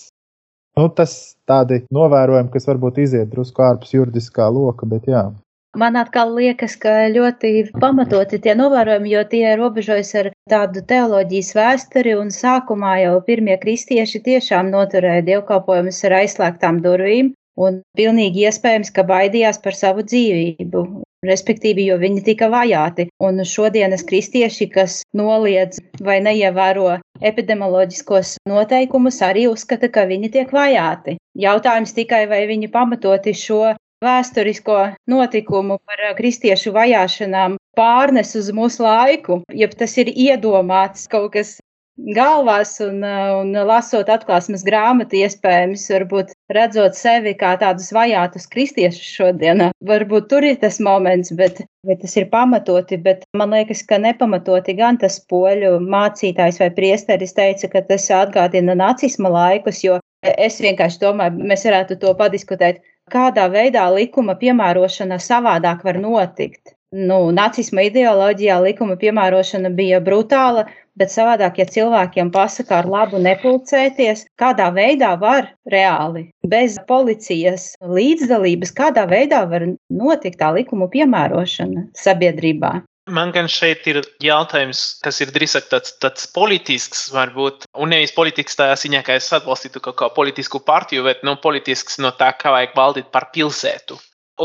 nu, 0.79 0.89
tas 0.89 1.37
tādi 1.49 1.83
novērojumi, 1.93 2.51
kas 2.53 2.67
varbūt 2.69 3.01
iziet 3.05 3.31
drusku 3.33 3.65
ārpus 3.65 3.95
juridiskā 3.95 4.49
loka, 4.53 4.89
bet 4.89 5.09
jā. 5.09 5.29
Man 5.77 5.95
atkal 5.97 6.35
liekas, 6.37 6.75
ka 6.77 6.91
ļoti 7.09 7.51
pamatoti 7.81 8.37
tie 8.43 8.53
novērojumi, 8.53 9.09
jo 9.09 9.23
tie 9.31 9.55
robežojas 9.57 10.11
ar 10.21 10.27
tādu 10.49 10.83
teoloģijas 10.85 11.49
vēsturi, 11.57 12.13
un 12.21 12.29
sākumā 12.35 12.99
jau 13.01 13.15
pirmie 13.25 13.55
kristieši 13.57 14.21
tiešām 14.27 14.69
noturēja 14.73 15.23
dievkalpojumus 15.31 16.03
ar 16.05 16.19
aizslēgtām 16.19 16.83
durvīm, 16.85 17.33
un 17.57 17.81
pilnīgi 17.97 18.45
iespējams, 18.45 18.93
ka 18.93 19.07
baidījās 19.09 19.57
par 19.65 19.73
savu 19.79 20.05
dzīvību 20.05 20.85
respektīvi, 21.27 21.87
jo 21.89 21.97
viņi 22.01 22.23
tika 22.27 22.49
vajāti. 22.53 23.07
Un 23.23 23.43
šodienas 23.47 24.05
kristieši, 24.07 24.69
kas 24.73 25.01
noliedz 25.17 25.79
vai 26.03 26.19
neievēro 26.25 26.97
epidemioloģiskos 27.23 28.37
noteikumus, 28.49 29.21
arī 29.25 29.47
uzskata, 29.51 29.89
ka 29.93 30.07
viņi 30.09 30.33
tiek 30.37 30.53
vajāti. 30.53 31.17
Jautājums 31.39 31.95
tikai, 31.95 32.25
vai 32.29 32.43
viņi 32.49 32.71
pamatoti 32.73 33.33
šo 33.37 33.73
vēsturisko 34.03 34.79
notikumu 35.09 35.79
par 35.87 36.01
kristiešu 36.17 36.73
vajāšanām 36.75 37.57
pārnes 37.77 38.35
uz 38.39 38.51
mūsu 38.55 38.83
laiku, 38.85 39.41
ja 39.53 39.69
tas 39.71 39.95
ir 40.01 40.11
iedomāts 40.11 41.07
kaut 41.11 41.31
kas 41.37 41.55
galvās 41.97 42.73
un, 42.81 43.03
un 43.03 43.53
lasot 43.67 44.09
atklāsmes 44.09 44.63
grāmatu, 44.65 45.17
iespējams, 45.21 45.85
varbūt 45.93 46.33
redzot 46.53 46.97
sevi 46.97 47.35
kā 47.37 47.53
tādus 47.61 47.91
vajātus 47.93 48.47
kristiešus 48.49 49.11
šodienā. 49.17 49.71
Varbūt 49.85 50.29
tur 50.31 50.45
ir 50.47 50.57
tas 50.61 50.79
moments, 50.83 51.33
bet, 51.37 51.61
bet 51.87 52.01
tas 52.01 52.15
ir 52.17 52.29
pamatoti, 52.33 52.97
bet 52.97 53.27
man 53.37 53.53
liekas, 53.53 53.83
ka 53.85 54.01
nepamatoti 54.01 54.77
gan 54.79 54.97
tas 55.01 55.19
poļu 55.29 55.77
mācītājs 55.83 56.59
vai 56.63 56.71
priesteris 56.73 57.37
teica, 57.37 57.69
ka 57.69 57.83
tas 57.89 58.09
atgādina 58.11 58.75
nacisma 58.77 59.31
laikus, 59.33 59.83
jo 59.85 59.99
es 60.23 60.59
vienkārši 60.63 61.01
domāju, 61.03 61.45
mēs 61.51 61.67
varētu 61.67 61.99
to 62.01 62.13
padiskutēt, 62.17 62.81
kādā 63.11 63.49
veidā 63.51 63.85
likuma 63.93 64.37
piemērošana 64.39 65.19
savādāk 65.21 65.83
var 65.85 65.99
notikt. 65.99 66.73
Nu, 66.93 67.31
nacisma 67.33 67.87
ideoloģijā 67.87 68.59
likuma 68.61 68.93
piemērošana 69.01 69.71
bija 69.73 69.97
brutāla, 70.03 70.67
bet 70.93 71.09
savādāk, 71.09 71.57
ja 71.57 71.65
cilvēkiem 71.65 72.29
pasaka 72.33 72.83
ar 72.83 72.89
labu 72.89 73.17
nepulcēties, 73.17 74.27
kādā 74.37 74.67
veidā 74.75 75.15
var 75.17 75.49
reāli, 75.73 76.27
bez 76.45 76.77
policijas 76.85 77.71
līdzdalības, 77.81 78.75
kādā 78.77 79.07
veidā 79.09 79.41
var 79.49 79.65
notikt 79.89 80.37
tā 80.43 80.51
likumu 80.53 80.85
piemērošana 80.93 81.87
sabiedrībā. 81.97 82.75
Man 83.09 83.33
gan 83.35 83.49
šeit 83.51 83.89
ir 83.89 83.99
jautājums, 84.23 85.01
kas 85.03 85.17
ir 85.25 85.33
drīzāk 85.33 85.65
tāds, 85.73 85.97
tāds 85.99 86.29
politisks, 86.31 87.09
varbūt, 87.11 87.65
un 87.73 87.91
nevis 87.91 88.13
politisks 88.15 88.55
tādā 88.61 88.77
ziņā, 88.79 89.01
ka 89.03 89.17
es 89.17 89.33
atbalstītu 89.33 89.81
kaut 89.83 89.97
kādu 89.99 90.15
politisku 90.21 90.61
partiju, 90.63 91.09
bet 91.09 91.25
nu, 91.25 91.35
politisks 91.41 91.97
no 91.99 92.13
tā, 92.15 92.31
kā 92.37 92.53
vajag 92.53 92.77
valdīt 92.77 93.11
par 93.11 93.31
pilsētu. 93.33 93.97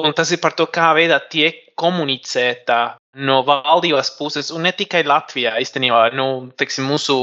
Un 0.04 0.14
tas 0.16 0.30
ir 0.34 0.40
par 0.42 0.54
to, 0.58 0.68
kā 0.70 0.92
veidā 0.96 1.18
tiek 1.32 1.64
komunicēta 1.78 2.98
no 3.28 3.40
valdības 3.46 4.12
puses, 4.18 4.50
un 4.54 4.66
ne 4.66 4.72
tikai 4.76 5.04
Latvijā, 5.06 5.56
īstenībā, 5.62 6.08
nu, 6.18 6.28
teiksim, 6.58 6.88
mūsu 6.90 7.18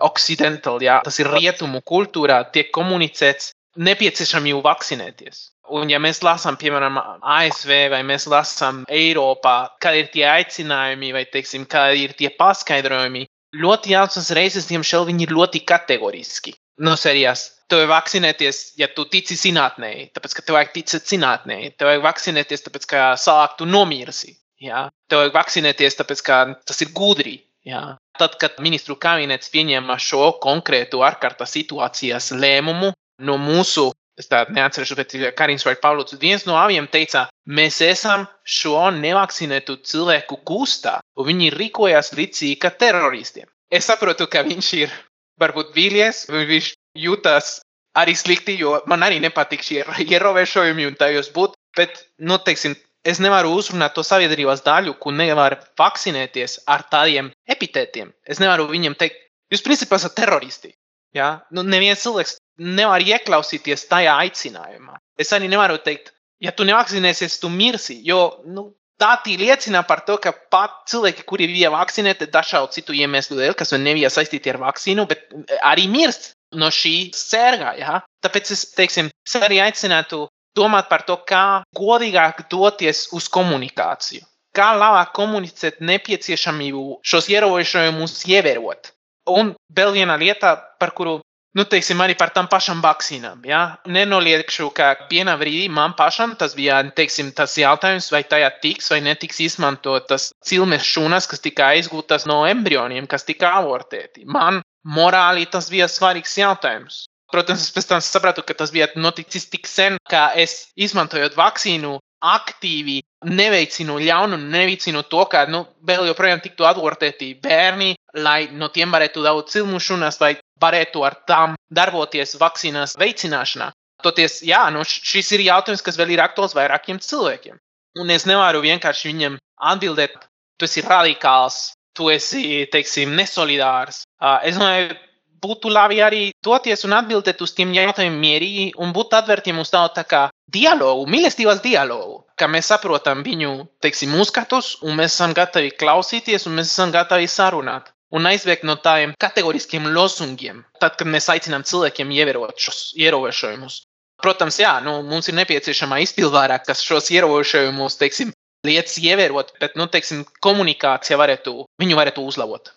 occidental, 0.00 0.80
jā, 0.82 1.00
tas 1.04 1.18
ir 1.20 1.30
rietumu 1.30 1.82
kultūrā, 1.86 2.42
tiek 2.54 2.70
komunicēts, 2.74 3.52
nepieciešami 3.78 4.54
jau 4.54 4.62
vakcinēties. 4.64 5.42
Un, 5.70 5.90
ja 5.92 6.00
mēs 6.02 6.22
lasām, 6.26 6.56
piemēram, 6.58 6.98
ASV 7.22 7.70
vai 7.92 8.00
mēs 8.06 8.26
lasām 8.30 8.82
Eiropā, 8.90 9.76
kādi 9.82 10.02
ir 10.02 10.08
tie 10.14 10.24
aicinājumi 10.32 11.12
vai, 11.14 11.26
teiksim, 11.30 11.66
kādi 11.70 12.08
ir 12.08 12.16
tie 12.18 12.32
paskaidrojumi, 12.34 13.28
ļoti 13.54 13.94
daudzas 13.94 14.32
reizes, 14.34 14.66
diemžēl, 14.70 15.06
viņi 15.10 15.28
ir 15.28 15.36
ļoti 15.36 15.62
kategoriski. 15.66 16.56
No 16.80 16.96
sērijas, 16.96 17.44
tev 17.68 17.82
vajag 17.82 17.92
vakcinēties, 17.92 18.60
ja 18.80 18.88
tu 18.94 19.04
tici 19.12 19.36
zinātnē, 19.38 19.92
tāpēc, 20.16 20.36
ka 20.36 20.44
tev 20.46 20.56
vajag 20.58 20.72
ticēt 20.78 21.12
zinātnē. 21.12 21.58
Tev 21.76 21.90
vajag 21.90 22.06
vakcinēties, 22.06 22.64
tāpēc, 22.66 22.88
ka 22.90 23.04
sāk 23.20 23.58
tu 23.60 23.68
nomirsi. 23.68 24.34
Jā. 24.64 24.88
Tev 25.10 25.24
vajag 25.24 25.36
vakcinēties, 25.36 25.98
tāpēc, 26.00 26.24
ka 26.26 26.40
tas 26.68 26.82
ir 26.84 26.92
gudri. 26.96 27.38
Jā. 27.68 27.84
Tad, 28.18 28.36
kad 28.40 28.56
ministru 28.64 28.96
kabinets 29.00 29.52
pieņēma 29.52 29.98
šo 30.00 30.32
konkrētu 30.40 31.04
ārkārtas 31.04 31.52
situācijas 31.56 32.32
lēmumu 32.32 32.94
no 33.20 33.36
mūsu 33.40 33.90
es 34.20 34.28
tādu 34.28 34.54
neatceros, 34.56 34.92
bet 34.98 35.14
Karins 35.36 35.64
vai 35.64 35.76
Pāvils 35.80 36.16
viens 36.20 36.44
no 36.48 36.56
abiem 36.60 36.88
teica, 36.92 37.26
mēs 37.48 37.80
esam 37.84 38.26
šo 38.44 38.90
nevakcinētu 38.96 39.78
cilvēku 39.90 40.42
kustā, 40.48 40.98
un 41.16 41.28
viņi 41.30 41.52
rīkojas 41.56 42.12
līdzīgi 42.18 42.58
kā 42.60 42.72
teroristiem. 42.82 43.48
Es 43.70 43.86
saprotu, 43.88 44.26
ka 44.30 44.42
viņš 44.44 44.72
ir 44.82 44.92
varbūt 45.40 45.74
vīlies, 45.76 46.26
viņš 46.30 46.70
jūtas 47.00 47.58
arī 47.98 48.14
slikti, 48.16 48.56
jo 48.60 48.78
man 48.90 49.02
arī 49.06 49.20
nepatīk 49.22 49.64
šie 49.64 49.82
ierobežojumi 50.14 50.86
un 50.90 50.98
tajos 51.00 51.32
būt, 51.34 51.56
bet, 51.76 52.04
nu, 52.18 52.38
teiksim, 52.44 52.76
es 53.06 53.20
nevaru 53.22 53.52
uzrunāt 53.56 53.94
to 53.96 54.04
sabiedrības 54.06 54.62
daļu, 54.66 54.96
kur 55.00 55.16
nevar 55.16 55.58
vakcinēties 55.80 56.60
ar 56.70 56.84
tādiem 56.92 57.32
epitētiem. 57.48 58.12
Es 58.28 58.42
nevaru 58.42 58.68
viņiem 58.70 58.96
teikt, 59.00 59.18
jūs 59.52 59.64
principā 59.66 59.98
esat 60.00 60.18
teroristi. 60.18 60.74
Ja? 61.16 61.40
Nu, 61.50 61.64
neviens 61.66 62.02
cilvēks 62.04 62.36
nevar 62.60 63.02
ieklausīties 63.02 63.88
tajā 63.90 64.14
aicinājumā. 64.26 64.98
Es 65.20 65.32
arī 65.36 65.48
nevaru 65.50 65.80
teikt, 65.82 66.12
ja 66.40 66.52
tu 66.52 66.66
nevakcinēsies, 66.68 67.40
tu 67.40 67.50
mirsi. 67.52 67.98
Jo 68.06 68.42
nu, 68.46 68.70
dati 69.00 69.36
liecina 69.40 69.82
par 69.88 70.04
to, 70.06 70.18
ka 70.22 70.32
pat 70.52 70.82
cilvēki, 70.90 71.24
kuri 71.28 71.48
bija 71.50 71.72
vakcinēti 71.72 72.28
dažādu 72.32 72.70
citu 72.76 72.96
iemeslu 72.96 73.38
dēļ, 73.40 73.54
kas 73.58 73.72
nebija 73.78 74.10
saistīti 74.12 74.52
ar 74.52 74.60
vakcīnu, 74.62 75.06
bet 75.10 75.24
arī 75.66 75.88
mirst 75.90 76.34
no 76.56 76.70
šī 76.74 77.10
sērga. 77.16 77.74
Ja? 77.80 78.00
Tāpēc 78.24 78.52
es, 78.54 78.66
teiksim, 78.76 79.10
es 79.26 79.36
arī 79.40 79.60
aicinātu 79.64 80.26
domāt 80.56 80.90
par 80.90 81.06
to, 81.08 81.16
kā 81.26 81.62
godīgāk 81.78 82.46
doties 82.50 83.08
uz 83.16 83.30
komunikāciju. 83.32 84.26
Kā 84.56 84.72
labāk 84.74 85.12
komunicēt 85.14 85.78
nepieciešamību 85.86 87.00
šos 87.06 87.28
ierobežojumus 87.30 88.16
ievērot. 88.26 88.90
Un 89.30 89.52
vēl 89.76 89.94
viena 89.94 90.16
lieta, 90.18 90.56
par 90.80 90.90
kuru 90.96 91.20
Nu, 91.58 91.64
teiksim, 91.66 91.98
arī 91.98 92.14
par 92.14 92.30
tām 92.30 92.46
pašām 92.50 92.78
vakcīnām. 92.84 93.40
Ja? 93.48 93.60
Nenoliekšu, 93.90 94.68
ka 94.74 94.92
vienā 95.10 95.34
brīdī 95.40 95.66
man 95.72 95.96
pašam 95.98 96.36
tas 96.38 96.54
bija 96.54 96.78
teiksim, 96.94 97.32
tas 97.34 97.56
jautājums, 97.58 98.10
vai 98.14 98.22
tajā 98.22 98.52
tiks 98.62 98.90
vai 98.92 99.00
netiks 99.02 99.40
izmantotas 99.42 100.28
cilmes 100.46 100.86
šūnas, 100.86 101.26
kas 101.30 101.42
tika 101.42 101.72
aizgūtas 101.74 102.28
no 102.30 102.44
embrioniem, 102.46 103.08
kas 103.10 103.26
tika 103.26 103.50
abortēti. 103.58 104.28
Man 104.30 104.62
morāli 104.86 105.48
tas 105.50 105.72
bija 105.74 105.90
svarīgs 105.90 106.38
jautājums. 106.38 107.06
Protams, 107.30 107.66
es 107.66 107.74
pēc 107.74 107.86
tam 107.86 108.02
sapratu, 108.02 108.42
ka 108.46 108.54
tas 108.58 108.70
bija 108.74 108.88
noticis 108.98 109.50
tik 109.50 109.66
sen, 109.70 109.98
ka 110.10 110.30
es 110.38 110.70
izmantojot 110.78 111.36
vakcīnu 111.38 111.98
aktīvi 112.20 113.00
neveicinu 113.30 113.98
ļaunu, 114.00 114.38
neveicinu 114.50 115.02
to, 115.10 115.24
ka 115.30 115.44
nu, 115.50 115.64
vēl 115.86 116.08
joprojām 116.10 116.42
tiktu 116.44 116.66
abortēti 116.68 117.32
bērni, 117.42 117.94
lai 118.18 118.48
no 118.52 118.68
tiem 118.74 118.92
varētu 118.92 119.22
dabūt 119.24 119.52
cilmušanas 119.54 120.20
vai 120.20 120.34
varētu 120.60 121.04
ar 121.06 121.16
tām 121.28 121.56
darboties 121.70 122.36
vakcīnās 122.40 122.96
veicināšanā. 123.00 123.70
Toties, 124.04 124.40
jā, 124.46 124.62
nu, 124.72 124.84
šis 124.86 125.34
ir 125.36 125.44
jautājums, 125.44 125.84
kas 125.84 125.98
vēl 126.00 126.14
ir 126.14 126.22
aktuāls 126.24 126.56
vairākiem 126.56 127.00
cilvēkiem. 127.04 127.58
Un 128.00 128.10
es 128.14 128.24
nevaru 128.28 128.62
vienkārši 128.64 129.10
viņam 129.10 129.36
atbildēt, 129.72 130.16
tu 130.56 130.68
esi 130.68 130.84
radikāls, 130.86 131.72
tu 131.96 132.08
esi, 132.12 132.64
teiksim, 132.72 133.12
nesolidārs. 133.18 134.04
Es 134.46 134.56
domāju, 134.56 134.94
būtu 135.40 135.72
labi 135.72 136.00
arī 136.04 136.22
doties 136.44 136.84
un 136.86 136.94
atbildēt 136.96 137.40
uz 137.44 137.54
tiem 137.56 137.72
jautājumiem 137.76 138.20
mierīgi 138.24 138.66
un 138.84 138.92
būt 138.96 139.16
atvērtiem 139.20 139.60
uz 139.62 139.72
tādu 139.72 139.96
tā 139.98 140.04
kā 140.08 140.22
dialogu, 140.52 141.06
mīlestības 141.10 141.62
dialogu, 141.64 142.20
ka 142.36 142.48
mēs 142.48 142.70
saprotam 142.72 143.24
viņu, 143.26 143.54
teiksim, 143.84 144.16
uzskatus 144.20 144.76
un 144.84 144.98
mēs 145.00 145.16
esam 145.16 145.34
gatavi 145.36 145.72
klausīties 145.80 146.46
un 146.48 146.60
mēs 146.60 146.72
esam 146.72 146.92
gatavi 146.94 147.28
sarunāt 147.28 147.92
un 148.16 148.26
aizbēgt 148.30 148.66
no 148.66 148.76
tādiem 148.82 149.14
kategoriskiem 149.20 149.86
lozungiem, 149.94 150.64
tad, 150.82 150.96
kad 150.98 151.08
mēs 151.10 151.30
aicinām 151.32 151.64
cilvēkiem 151.66 152.10
ievērot 152.16 152.58
šos 152.60 152.90
ierobežojumus. 152.98 153.84
Protams, 154.20 154.58
jā, 154.60 154.74
nu, 154.84 154.98
mums 155.06 155.30
ir 155.30 155.38
nepieciešama 155.38 156.02
izpildvārā, 156.04 156.58
kas 156.66 156.82
šos 156.84 157.08
ierobežojumus, 157.14 157.96
teiksim, 158.00 158.34
lietas 158.66 158.98
ievērot, 159.00 159.54
bet, 159.62 159.78
nu, 159.80 159.86
teiksim, 159.88 160.26
komunikācija 160.44 161.16
varētu, 161.20 161.62
viņu 161.80 161.96
varētu 161.96 162.26
uzlabot. 162.28 162.74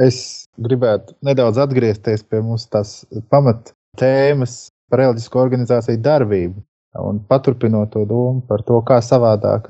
Es 0.00 0.48
gribētu 0.58 1.14
nedaudz 1.26 1.60
atgriezties 1.60 2.24
pie 2.26 2.40
mūsu 2.42 2.70
tās 2.72 3.00
pamat 3.30 3.74
tēmas 4.00 4.70
par 4.90 5.04
reliģisko 5.04 5.42
organizāciju 5.44 6.00
darbību. 6.02 6.64
Un 6.98 7.20
paturpinot 7.30 7.92
to 7.94 8.00
domu 8.08 8.40
par 8.48 8.64
to, 8.66 8.80
kā 8.82 8.96
savādāk 9.04 9.68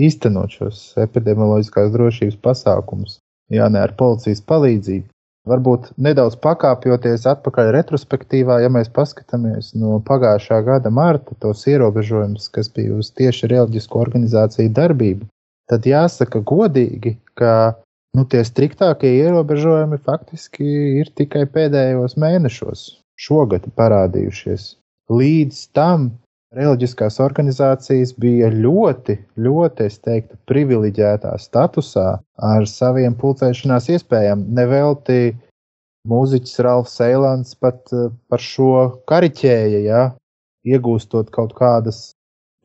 īstenot 0.00 0.54
šos 0.56 0.78
epidemioloģiskās 1.02 1.90
drošības 1.92 2.38
pasākumus 2.46 3.18
ja 3.52 3.68
ne 3.68 3.82
ar 3.84 3.94
policijas 3.98 4.42
palīdzību. 4.48 5.08
Varbūt 5.44 5.90
nedaudz 6.00 6.38
pakāpjoties 6.40 7.26
atpakaļ 7.28 7.68
retrospektīvā, 7.74 8.62
ja 8.64 8.70
mēs 8.72 8.88
paskatāmies 8.88 9.74
no 9.76 9.98
pagājušā 10.08 10.62
gada 10.64 10.88
marta 10.88 11.36
tos 11.42 11.66
ierobežojumus, 11.68 12.48
kas 12.54 12.70
bija 12.72 12.96
uz 12.96 13.10
tieši 13.12 13.50
reliģisko 13.52 14.00
organizāciju 14.06 14.72
darbību, 14.78 15.28
tad 15.68 15.84
jāsaka 15.88 16.40
godīgi, 16.48 17.18
ka 17.36 17.76
nu, 18.16 18.24
tie 18.24 18.40
striktākie 18.46 19.10
ierobežojumi 19.18 20.00
faktiski 20.06 20.64
ir 21.02 21.12
tikai 21.20 21.44
pēdējos 21.44 22.16
mēnešos 22.16 22.86
šogad 23.20 23.68
parādījušies. 23.76 24.70
Līdz 25.12 25.60
tam 25.76 26.14
reliģiskās 26.54 27.18
organizācijas 27.22 28.14
bija 28.20 28.50
ļoti, 28.54 29.18
ļoti, 29.40 29.88
es 29.88 29.98
teiktu, 30.04 30.38
privileģētā 30.50 31.34
statusā 31.42 32.08
ar 32.50 32.68
saviem 32.70 33.16
pulcēšanās 33.18 33.90
iespējām. 33.96 34.46
Nevelti 34.54 35.34
mūziķis 36.08 36.60
Ralfs 36.64 36.98
Eilants 37.04 37.56
pat 37.58 37.92
eh, 37.92 38.10
par 38.30 38.42
šo 38.42 38.74
kariķēja, 39.10 39.80
ja, 39.86 40.04
iegūstot 40.64 41.32
kaut 41.34 41.54
kādas 41.58 42.12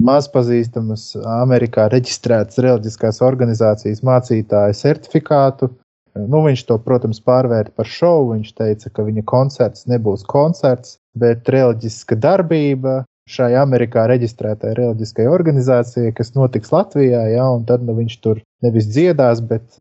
mazpazīstamas 0.03 1.11
Amerikā 1.27 1.89
reģistrētas 1.91 2.61
reliģiskās 2.63 3.19
organizācijas 3.25 4.03
mācītāja 4.07 4.77
certifikātu. 4.79 5.73
Nu, 6.19 6.41
viņš 6.43 6.63
to, 6.67 6.79
protams, 6.83 7.19
pārvērta 7.23 7.75
par 7.77 7.87
šovu. 7.87 8.33
Viņš 8.37 8.53
teica, 8.57 8.91
ka 8.95 9.05
viņa 9.07 9.23
koncerts 9.29 9.85
nebūs 9.91 10.25
koncerts, 10.27 10.97
bet 11.19 11.47
reliģiska 11.51 12.17
darbība, 12.19 13.03
šai 13.29 13.51
Amerikā 13.61 14.07
reģistrētai 14.09 14.73
reliģiskai 14.77 15.27
organizācijai, 15.29 16.13
kas 16.17 16.33
notiks 16.37 16.73
Latvijā, 16.73 17.27
ja, 17.33 17.45
un 17.53 17.67
tad 17.69 17.85
nu, 17.85 17.95
viņš 17.99 18.17
tur 18.23 18.41
nevis 18.65 18.89
dziedās, 18.89 19.43
bet 19.45 19.79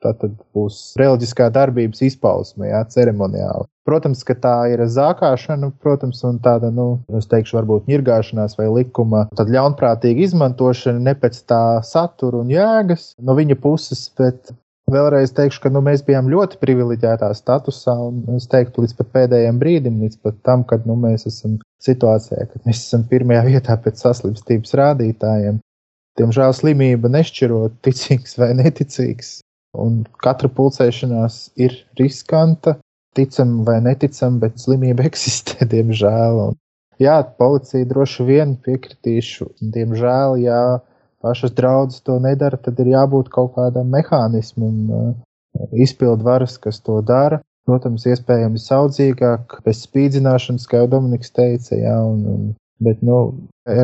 tā 0.00 0.14
tad 0.16 0.36
būs 0.56 0.94
reliģiskā 1.00 1.50
darbības 1.52 2.00
izpausme, 2.06 2.70
ja, 2.70 2.80
ceremoniāli. 2.88 3.68
Protams, 3.88 4.22
ka 4.24 4.36
tā 4.38 4.54
ir 4.72 4.84
zākāšana, 4.88 5.72
protams, 5.82 6.22
un 6.28 6.38
tāda, 6.44 6.70
nu, 6.72 7.02
es 7.18 7.28
teikšu, 7.28 7.58
varbūt 7.58 7.90
ņirgāšanās 7.90 8.56
vai 8.60 8.68
likuma, 8.70 9.26
tad 9.36 9.52
ļaunprātīga 9.52 10.24
izmantošana 10.28 11.02
ne 11.10 11.16
pēc 11.20 11.42
tā 11.50 11.62
satura 11.86 12.44
un 12.44 12.52
jēgas 12.52 13.14
no 13.20 13.36
viņa 13.36 13.60
puses, 13.60 14.08
bet 14.20 14.54
Vēlreiz 14.90 15.30
teikšu, 15.36 15.60
ka 15.62 15.70
nu, 15.70 15.82
mēs 15.86 16.02
bijām 16.06 16.26
ļoti 16.32 16.58
privileģētā 16.58 17.28
statusā, 17.38 17.92
un 18.08 18.24
es 18.34 18.48
teiktu, 18.50 18.82
līdz 18.82 18.96
pēdējiem 19.14 19.60
brīdim, 19.60 20.00
līdz 20.02 20.40
tam, 20.46 20.64
kad 20.66 20.88
nu, 20.88 20.96
mēs 20.98 21.28
esam 21.30 21.60
situācijā, 21.84 22.46
kad 22.50 22.68
mēs 22.68 22.82
esam 22.84 23.06
pirmajā 23.10 23.44
vietā 23.48 23.76
pēc 23.80 24.02
saslimstības 24.04 24.76
rādītājiem. 24.80 25.60
Diemžēl 26.20 26.54
slimība 26.56 27.10
nešķirot 27.12 27.78
ticīgs 27.86 28.36
vai 28.40 28.50
neticīgs, 28.58 29.38
un 29.80 30.02
katra 30.24 30.50
pulcēšanās 30.52 31.40
ir 31.62 31.76
riskanta, 32.00 32.76
ticam 33.16 33.60
vai 33.66 33.78
neticam, 33.84 34.38
bet 34.42 34.60
slimība 34.60 35.06
eksistē, 35.10 35.68
diemžēl. 35.70 36.44
Un, 36.50 36.60
jā, 37.02 37.20
policija 37.40 37.88
droši 37.88 38.28
vien 38.28 38.54
piekritīšu, 38.66 39.50
diemžēl, 39.76 40.38
jā 40.44 40.62
pašas 41.20 41.52
draudzes 41.52 42.00
to 42.04 42.16
nedara, 42.22 42.56
tad 42.56 42.78
ir 42.80 42.94
jābūt 42.94 43.28
kaut 43.32 43.52
kādam 43.58 43.90
mehānismam, 43.92 44.76
uh, 44.88 45.10
izpildu 45.72 46.24
varas, 46.24 46.56
kas 46.58 46.80
to 46.80 47.00
dara. 47.04 47.40
Protams, 47.70 48.06
iespējams, 48.10 48.66
saudzīgāk, 48.66 49.60
bez 49.62 49.84
spīdzināšanas, 49.86 50.66
kā 50.66 50.82
jau 50.82 50.88
Dominiks 50.96 51.30
teica, 51.36 51.76
jā, 51.78 51.94
un, 52.02 52.24
un, 52.26 52.48
bet, 52.82 52.98
nu, 53.06 53.20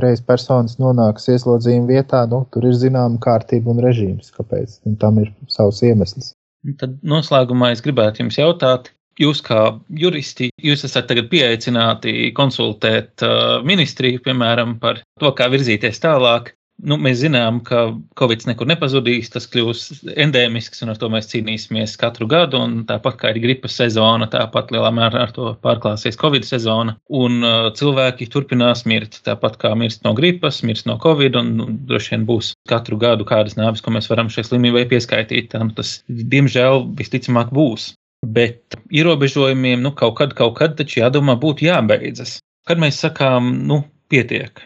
reiz 0.03 0.23
personas 0.27 0.75
nonāks 0.83 1.29
ieslodzījuma 1.31 1.93
vietā, 1.93 2.25
nu, 2.31 2.43
tur 2.51 2.67
ir 2.67 2.75
zināma 2.75 3.21
kārtība 3.23 3.71
un 3.71 3.85
režīms, 3.85 4.33
kāpēc, 4.35 4.81
un 4.91 4.99
tam 4.99 5.23
ir 5.23 5.31
savs 5.53 5.85
iemesls. 5.87 6.33
Tad 6.81 6.99
noslēgumā 7.07 7.71
es 7.77 7.85
gribētu 7.85 8.25
jums 8.25 8.41
jautāt, 8.41 8.91
jūs 9.23 9.41
kā 9.45 9.61
juristi, 10.03 10.51
jūs 10.59 10.83
esat 10.89 11.07
tagad 11.11 11.31
pieaicināti 11.31 12.33
konsultēt 12.37 13.23
uh, 13.23 13.63
ministriju, 13.67 14.25
piemēram, 14.27 14.77
par 14.83 14.99
to, 15.21 15.31
kā 15.39 15.47
virzīties 15.53 16.03
tālāk. 16.03 16.57
Nu, 16.85 16.99
mēs 17.01 17.23
zinām, 17.23 17.63
ka 17.65 17.87
Covid 18.21 18.43
nekur 18.51 18.69
nepazudīs, 18.69 19.31
tas 19.33 19.47
kļūs 19.49 20.11
endēmisks, 20.13 20.83
un 20.85 20.93
ar 20.93 20.99
to 21.01 21.09
mēs 21.13 21.31
cīnīsimies 21.31 21.95
katru 22.01 22.29
gadu. 22.29 22.61
Tāpat 22.91 23.17
kā 23.23 23.33
ir 23.33 23.41
gripas 23.41 23.79
sezona, 23.81 24.29
tāpat 24.33 24.75
lielā 24.75 24.91
mērā 24.93 25.23
ar 25.25 25.33
to 25.33 25.55
pārklāsies 25.65 26.21
Covid 26.21 26.45
sezona. 26.45 26.99
Un 27.09 27.41
uh, 27.41 27.71
cilvēki 27.79 28.29
turpinās 28.33 28.85
mirt. 28.85 29.23
Tāpat 29.25 29.57
kā 29.63 29.73
mirst 29.79 30.05
no 30.05 30.13
gripas, 30.19 30.61
mirst 30.69 30.89
no 30.91 30.99
Covid, 31.01 31.41
un, 31.41 31.55
un 31.65 31.81
droši 31.89 32.13
vien 32.15 32.29
būs 32.29 32.53
katru 32.69 33.01
gadu 33.01 33.25
kādas 33.29 33.57
nāves, 33.57 33.81
ko 33.81 33.97
mēs 33.97 34.13
varam 34.13 34.29
šai 34.33 34.45
slimībai 34.51 34.85
pieskaitīt. 34.93 35.55
Tā, 35.55 35.65
nu, 35.65 35.73
tas, 35.77 36.03
diemžēl, 36.13 36.85
visticamāk 37.01 37.57
būs. 37.57 37.95
Bet 38.27 38.77
ierobežojumiem 38.93 39.81
nu, 39.81 39.97
kaut 39.97 40.19
kad, 40.21 40.37
kaut 40.37 40.59
kad 40.61 40.77
taču 40.77 41.01
jādomā, 41.01 41.41
būtu 41.41 41.71
jābeidzas. 41.71 42.43
Kad 42.69 42.85
mēs 42.85 43.01
sakām, 43.01 43.55
nu, 43.65 43.87
pietiek. 44.13 44.61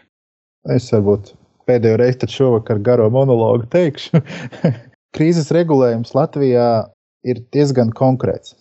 Es 0.75 0.91
varbūt 0.93 1.37
pēdējo 1.69 1.99
reizi 2.01 2.21
tad 2.23 2.33
šovakar 2.33 2.81
garo 2.83 3.09
monologu 3.13 3.67
teikšu. 3.71 4.21
Krīzes 5.15 5.51
regulējums 5.55 6.15
Latvijā 6.15 6.71
ir 7.27 7.43
diezgan 7.53 7.91
konkrēts. 7.95 8.55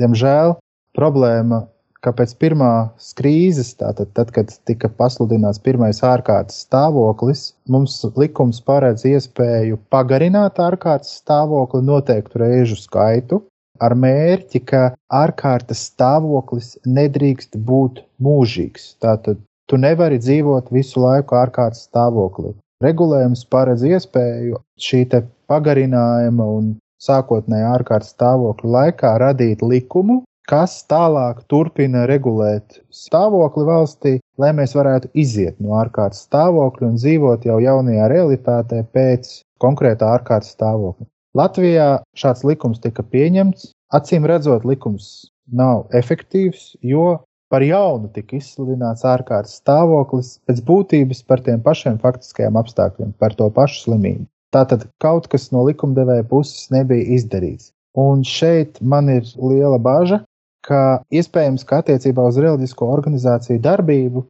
Diemžēl 0.00 0.56
problēma, 0.96 1.64
ka 2.04 2.12
pēc 2.14 2.36
pirmās 2.38 3.10
krīzes, 3.18 3.72
tātad, 3.80 4.12
tad, 4.14 4.30
kad 4.34 4.52
tika 4.68 4.90
pasludināts 5.00 5.62
pirmais 5.62 6.02
ārkārtas 6.06 6.60
stāvoklis, 6.66 7.48
mums 7.72 7.98
likums 8.18 8.60
paredz 8.62 9.06
iespēju 9.08 9.80
pagarināt 9.90 10.60
ārkārtas 10.62 11.16
stāvokli 11.22 11.82
noteiktu 11.86 12.42
reižu 12.44 12.78
skaitu, 12.78 13.40
ar 13.82 13.96
mērķi, 13.98 14.62
ka 14.70 14.82
ārkārtas 15.12 15.82
stāvoklis 15.90 16.76
nedrīkst 16.86 17.58
būt 17.66 18.04
mūžīgs. 18.22 18.94
Tātad 19.02 19.42
tu 19.70 19.78
nevari 19.80 20.18
dzīvot 20.22 20.70
visu 20.74 21.02
laiku 21.02 21.38
ārkārtas 21.38 21.86
stāvoklī. 21.88 22.54
Regulējums 22.84 23.46
paredz 23.52 23.84
iespēju 23.88 24.60
šī 24.86 25.06
pagarinājuma 25.48 26.46
un 26.58 26.74
sākotnējā 27.02 27.72
ārkārtas 27.78 28.12
stāvokļa 28.14 28.72
laikā 28.76 29.12
radīt 29.22 29.62
likumu, 29.64 30.22
kas 30.46 30.78
tālāk 30.90 31.42
turpina 31.50 32.04
regulēt 32.06 32.80
stāvokli 32.94 33.66
valstī, 33.66 34.12
lai 34.38 34.52
mēs 34.54 34.76
varētu 34.78 35.10
iziet 35.18 35.58
no 35.62 35.74
ārkārtas 35.80 36.26
stāvokļa 36.28 36.90
un 36.92 36.98
dzīvot 37.00 37.46
jau 37.48 37.58
jaunajā 37.62 38.08
realitātē 38.12 38.82
pēc 38.94 39.40
konkrētā 39.62 40.12
ārkārtas 40.18 40.54
stāvokļa. 40.54 41.08
Latvijā 41.36 41.88
šāds 42.16 42.44
likums 42.48 42.80
tika 42.80 43.04
pieņemts. 43.04 43.72
Acīm 43.96 44.24
redzot, 44.26 44.64
likums 44.66 45.28
nav 45.52 45.84
efektīvs, 45.94 46.74
jo 46.82 47.20
par 47.52 47.64
jaunu 47.64 48.10
tika 48.14 48.38
izsludināts 48.38 49.06
ārkārtas 49.06 49.58
stāvoklis 49.60 50.36
pēc 50.48 50.62
būtības 50.66 51.22
par 51.28 51.42
tiem 51.46 51.62
pašiem 51.64 51.98
faktiskajiem 52.02 52.58
apstākļiem, 52.60 53.12
par 53.20 53.36
to 53.38 53.48
pašu 53.58 53.82
slimību. 53.84 54.26
Tātad 54.54 54.86
kaut 55.02 55.28
kas 55.32 55.50
no 55.52 55.64
likumdevēja 55.66 56.26
puses 56.30 56.70
nebija 56.74 57.06
izdarīts. 57.18 57.72
Un 57.96 58.22
šeit 58.26 58.80
man 58.80 59.08
ir 59.12 59.28
liela 59.40 59.78
bažas, 59.82 60.24
ka 60.66 61.00
iespējams, 61.14 61.64
ka 61.66 61.80
attiecībā 61.82 62.24
uz 62.26 62.38
reliģisko 62.42 62.88
organizāciju 62.92 63.62
darbību 63.62 64.26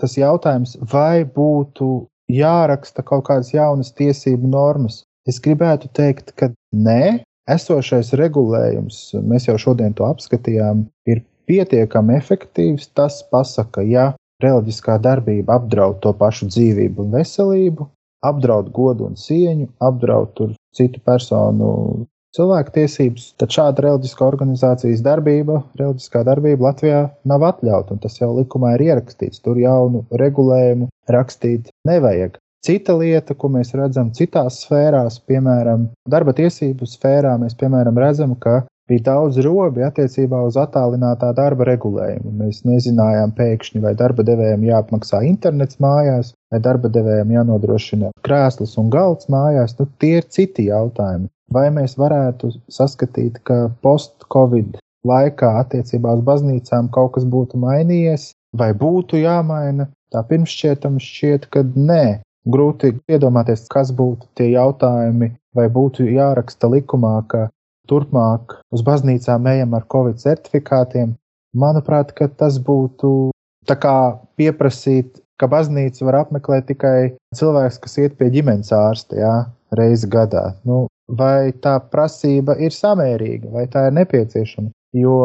tas 0.00 0.16
jautājums, 0.16 0.76
vai 0.92 1.26
būtu 1.28 2.06
jāraksta 2.32 3.02
kaut 3.04 3.26
kādas 3.26 3.50
jaunas 3.52 3.90
tiesību 3.98 4.48
normas, 4.48 5.02
Es 5.28 5.40
gribētu 5.42 5.90
teikt, 5.92 6.32
ka 6.38 6.48
nē, 6.72 7.20
esošais 7.50 8.14
regulējums, 8.16 9.00
mēs 9.26 9.48
jau 9.50 9.56
šodien 9.60 9.92
to 9.96 10.06
apskatījām, 10.08 10.86
ir 11.10 11.20
pietiekami 11.50 12.16
efektīvs. 12.20 12.92
Tas 12.94 13.20
pasaka, 13.34 13.82
ja 13.82 14.12
reliģiskā 14.42 14.96
darbība 15.02 15.58
apdraud 15.58 16.00
to 16.04 16.14
pašu 16.16 16.48
dzīvību 16.52 17.04
un 17.04 17.18
veselību, 17.18 17.90
apdraud 18.26 18.70
godu 18.76 19.10
un 19.10 19.18
cieņu, 19.18 19.68
apdraud 19.90 20.40
citu 20.76 21.02
personu 21.04 21.70
cilvēktiesības, 22.36 23.32
tad 23.40 23.54
šāda 23.54 23.84
reliģiskā 23.86 24.26
organizācijas 24.26 25.02
darbība, 25.02 25.60
reliģiskā 25.80 26.22
darbība 26.26 26.68
Latvijā 26.68 27.00
nav 27.26 27.46
atļauta, 27.48 27.96
un 27.96 28.02
tas 28.04 28.20
jau 28.20 28.30
likumā 28.36 28.76
ir 28.76 28.86
ierakstīts. 28.90 29.42
Tur 29.42 29.58
jaunu 29.58 30.04
regulējumu 30.22 30.88
rakstīt 31.10 31.72
nevajag. 31.88 32.38
Cita 32.60 32.92
lieta, 32.92 33.34
ko 33.34 33.48
mēs 33.48 33.72
redzam 33.74 34.10
citās 34.12 34.60
sfērās, 34.66 35.16
piemēram, 35.26 35.88
darba 36.12 36.34
tiesību 36.36 36.86
sfērā, 36.86 37.38
mēs 37.40 37.56
piemēram 37.58 37.98
redzam, 37.98 38.34
ka 38.36 38.60
bija 38.90 39.06
daudz 39.06 39.38
robi 39.46 39.84
attiecībā 39.86 40.42
uz 40.48 40.58
attālinātā 40.60 41.30
darba 41.38 41.68
regulējumu. 41.68 42.32
Mēs 42.42 42.64
nezinājām 42.66 43.32
pēkšņi, 43.38 43.82
vai 43.84 43.94
darba 43.98 44.26
devējiem 44.26 44.66
jāapmaksā 44.66 45.22
internets 45.28 45.78
mājās, 45.82 46.34
vai 46.50 46.60
darba 46.64 46.90
devējiem 46.92 47.36
jānodrošina 47.36 48.10
krēsls 48.26 48.76
un 48.82 48.90
galds 48.92 49.30
mājās. 49.32 49.76
Nu, 49.78 49.86
tie 50.02 50.16
ir 50.20 50.26
citi 50.28 50.66
jautājumi. 50.70 51.30
Vai 51.54 51.66
mēs 51.74 51.96
varētu 51.98 52.52
saskatīt, 52.70 53.40
ka 53.46 53.68
post-covid 53.82 54.78
laikā 55.06 55.54
attiecībā 55.62 56.12
uz 56.18 56.26
baznīcām 56.26 56.90
kaut 56.94 57.16
kas 57.16 57.26
būtu 57.26 57.58
mainījies, 57.62 58.30
vai 58.54 58.72
būtu 58.74 59.22
jāmaina? 59.22 59.88
Tā 60.10 60.22
pirmšķietami 60.26 61.02
šķiet, 61.02 61.46
ka 61.54 61.62
nē. 61.62 62.04
Grūti 62.50 62.94
iedomāties, 63.12 63.66
kas 63.70 63.90
būtu 63.92 64.26
tie 64.38 64.48
jautājumi, 64.54 65.28
vai 65.54 65.66
būtu 65.70 66.06
jāraksta 66.08 66.70
likumā, 66.72 67.18
ka 67.28 67.48
turpmāk 67.90 68.58
uz 68.74 68.84
baznīcām 68.86 69.48
ejam 69.52 69.74
ar 69.78 69.86
covid 69.92 70.20
certifikātiem. 70.22 71.16
Manuprāt, 71.56 72.14
tas 72.38 72.58
būtu 72.62 73.32
pieprasīt, 74.38 75.18
ka 75.40 75.48
baznīca 75.50 76.06
var 76.06 76.20
apmeklēt 76.24 76.68
tikai 76.70 77.16
cilvēks, 77.36 77.80
kas 77.82 77.98
iet 77.98 78.16
pie 78.18 78.30
ģimenes 78.30 78.72
ārsta 78.76 79.18
jā, 79.18 79.34
reizi 79.76 80.08
gadā. 80.10 80.54
Nu, 80.64 80.86
vai 81.08 81.52
tā 81.64 81.78
prasība 81.92 82.56
ir 82.58 82.74
samērīga, 82.74 83.50
vai 83.50 83.66
tā 83.66 83.88
ir 83.88 83.96
nepieciešama? 83.98 84.70
Jo 84.96 85.16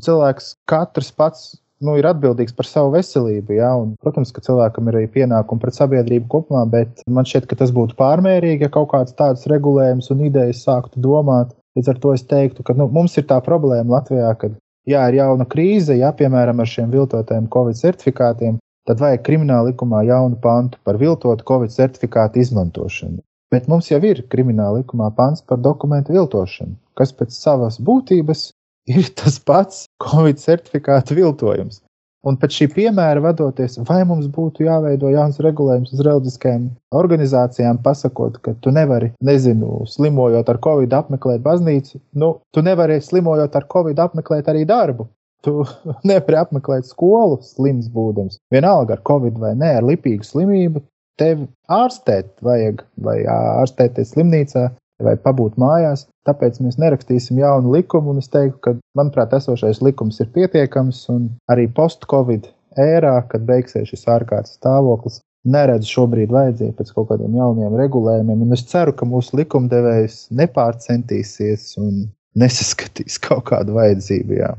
cilvēks 0.00 0.54
katrs 0.68 1.12
pats 1.12 1.52
nu, 1.82 1.96
ir 1.98 2.06
atbildīgs 2.08 2.54
par 2.56 2.68
savu 2.68 2.94
veselību. 2.94 3.56
Ja? 3.58 3.72
Un, 3.80 3.94
protams, 4.02 4.32
ka 4.34 4.44
cilvēkam 4.44 4.88
ir 4.88 5.00
arī 5.00 5.08
pienākumi 5.16 5.62
pret 5.62 5.78
sabiedrību 5.78 6.30
kopumā, 6.32 6.62
bet 6.70 7.02
man 7.10 7.26
šķiet, 7.28 7.48
ka 7.50 7.58
tas 7.62 7.74
būtu 7.74 7.98
pārmērīgi, 7.98 8.68
ja 8.68 8.72
kaut 8.72 8.92
kāds 8.94 9.16
tāds 9.18 9.48
regulējums 9.50 10.12
un 10.14 10.24
idejas 10.28 10.62
sāktu 10.66 11.02
domāt. 11.02 11.56
Līdz 11.78 11.88
ar 11.88 11.98
to 12.02 12.12
es 12.12 12.24
teiktu, 12.28 12.64
ka 12.66 12.74
nu, 12.76 12.88
mums 12.92 13.16
ir 13.16 13.24
tā 13.28 13.38
problēma 13.44 13.96
Latvijā, 13.96 14.32
ka 14.40 14.50
jā, 14.88 15.02
ir 15.08 15.18
jauna 15.20 15.46
krīze, 15.48 15.96
ja 15.96 16.12
piemēram 16.16 16.60
ar 16.60 16.68
šiem 16.68 16.90
viltotajiem 16.92 17.48
Covid 17.52 17.78
certifikātiem, 17.78 18.58
tad 18.88 19.00
vajag 19.00 19.22
krimināla 19.26 19.70
likumā 19.70 20.02
jaunu 20.08 20.36
pantu 20.42 20.80
par 20.84 20.98
viltotu 21.00 21.46
Covid 21.48 21.72
certifikātu 21.72 22.42
izmantošanu. 22.42 23.22
Bet 23.52 23.68
mums 23.68 23.90
jau 23.90 24.00
ir 24.08 24.24
krimināla 24.32 24.80
likumā 24.80 25.10
pants 25.16 25.44
par 25.44 25.60
dokumentu 25.60 26.14
viltošanu, 26.16 26.76
kas 26.98 27.12
pēc 27.16 27.36
savas 27.36 27.78
būtības 27.80 28.50
ir 28.90 29.08
tas 29.16 29.38
pats 29.38 29.86
Covid 30.02 30.40
certifikātu 30.42 31.16
viltojums. 31.18 31.82
Un 32.22 32.36
pēc 32.38 32.54
šī 32.54 32.66
piemēra 32.76 33.22
vadoties, 33.24 33.80
vai 33.88 34.02
mums 34.06 34.28
būtu 34.30 34.62
jāveido 34.62 35.08
jauns 35.10 35.40
regulējums 35.42 35.94
uz 35.96 36.02
reliģiskajām 36.06 36.68
organizācijām, 36.94 37.80
pasakot, 37.82 38.36
ka 38.44 38.54
tu 38.62 38.70
nevari, 38.74 39.10
nezinu, 39.26 39.80
slimojot 39.90 40.52
ar 40.52 40.60
covid 40.62 40.94
apmeklēt 41.00 41.42
baznīcu, 41.42 41.98
nu, 42.22 42.36
tu 42.54 42.62
nevari 42.62 43.00
slimojot 43.02 43.58
ar 43.58 43.66
covid 43.74 44.04
apmeklēt 44.06 44.52
arī 44.52 44.62
darbu. 44.70 45.08
Tu 45.42 45.64
nevari 46.10 46.38
apmeklēt 46.44 46.86
skolu 46.86 47.40
slims 47.42 47.90
būdams. 47.90 48.38
Vienalga 48.54 48.98
ar 48.98 49.02
covid 49.10 49.42
vai 49.42 49.56
nē, 49.58 49.74
ar 49.80 49.88
lipīgu 49.90 50.26
slimību, 50.28 50.84
tevi 51.18 51.48
ārstēt 51.74 52.36
vajag, 52.46 52.86
vai 53.02 53.18
ārstēties 53.26 54.14
slimnīcā, 54.14 54.68
vai 55.04 55.16
pabūt 55.20 55.58
mājās. 55.60 56.06
Tāpēc 56.28 56.60
mēs 56.62 56.78
nerakstīsim 56.78 57.40
jaunu 57.42 57.74
likumu, 57.74 58.14
un 58.14 58.22
es 58.22 58.30
teiktu, 58.32 58.58
ka, 58.62 58.74
manuprāt, 58.98 59.34
esošais 59.36 59.82
likums 59.82 60.20
ir 60.22 60.30
pietiekams, 60.34 61.04
un 61.12 61.28
arī 61.50 61.68
post-covid 61.74 62.48
ērā, 62.78 63.16
kad 63.28 63.44
beigsies 63.48 63.90
šis 63.90 64.06
ārkārtas 64.10 64.56
stāvoklis, 64.58 65.20
neredzu 65.42 65.90
šobrīd 65.90 66.32
vajadzību 66.32 66.76
pēc 66.78 66.92
kaut 66.96 67.08
kādiem 67.10 67.34
jauniem 67.38 67.74
regulējumiem, 67.80 68.44
un 68.46 68.56
es 68.56 68.64
ceru, 68.70 68.94
ka 68.94 69.08
mūsu 69.08 69.40
likumdevējs 69.40 70.28
nepārcentīsies 70.38 71.72
un 71.82 72.04
nesaskatīs 72.38 73.18
kaut 73.26 73.48
kādu 73.50 73.76
vajadzību. 73.78 74.38
Jā. 74.38 74.54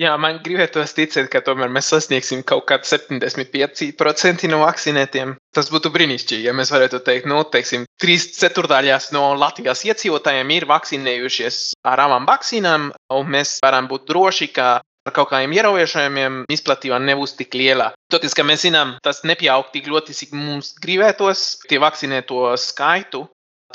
Jā, 0.00 0.14
man 0.16 0.38
gribētos 0.40 0.94
ticēt, 0.96 1.26
ka 1.28 1.42
tomēr 1.44 1.68
mēs 1.68 1.90
sasniegsim 1.92 2.40
kaut 2.48 2.64
kādu 2.70 2.88
75% 2.88 4.48
no 4.48 4.62
vakcinētiem. 4.62 5.34
Tas 5.52 5.68
būtu 5.68 5.90
brīnišķīgi, 5.92 6.46
ja 6.48 6.54
mēs 6.56 6.72
varētu 6.72 7.02
teikt, 7.04 7.28
nu, 7.28 7.42
teiksim, 7.44 7.84
trīs 8.00 8.30
ceturdaļās 8.38 9.10
no 9.12 9.26
Latvijas 9.36 9.84
iedzīvotājiem 9.84 10.54
ir 10.56 10.68
vakcinējušies 10.70 11.58
ar 11.84 12.00
abām 12.06 12.24
vakcīnām, 12.30 12.88
un 13.12 13.34
mēs 13.34 13.58
varam 13.60 13.90
būt 13.92 14.08
droši, 14.08 14.48
ka 14.56 14.70
ar 14.80 15.16
kaut 15.16 15.34
kādiem 15.34 15.52
ierobežojumiem 15.58 16.46
izplatība 16.48 16.96
nebūs 17.04 17.36
tik 17.36 17.60
liela. 17.60 17.90
Toties, 18.08 18.32
ka 18.36 18.46
mēs 18.48 18.64
zinām, 18.64 18.96
tas 19.04 19.20
nepieaug 19.28 19.68
tik 19.74 19.92
ļoti, 19.92 20.16
cik 20.16 20.32
mums 20.32 20.72
gribētos, 20.80 21.60
tie 21.68 21.80
vakcinēto 21.82 22.54
skaitu. 22.56 23.26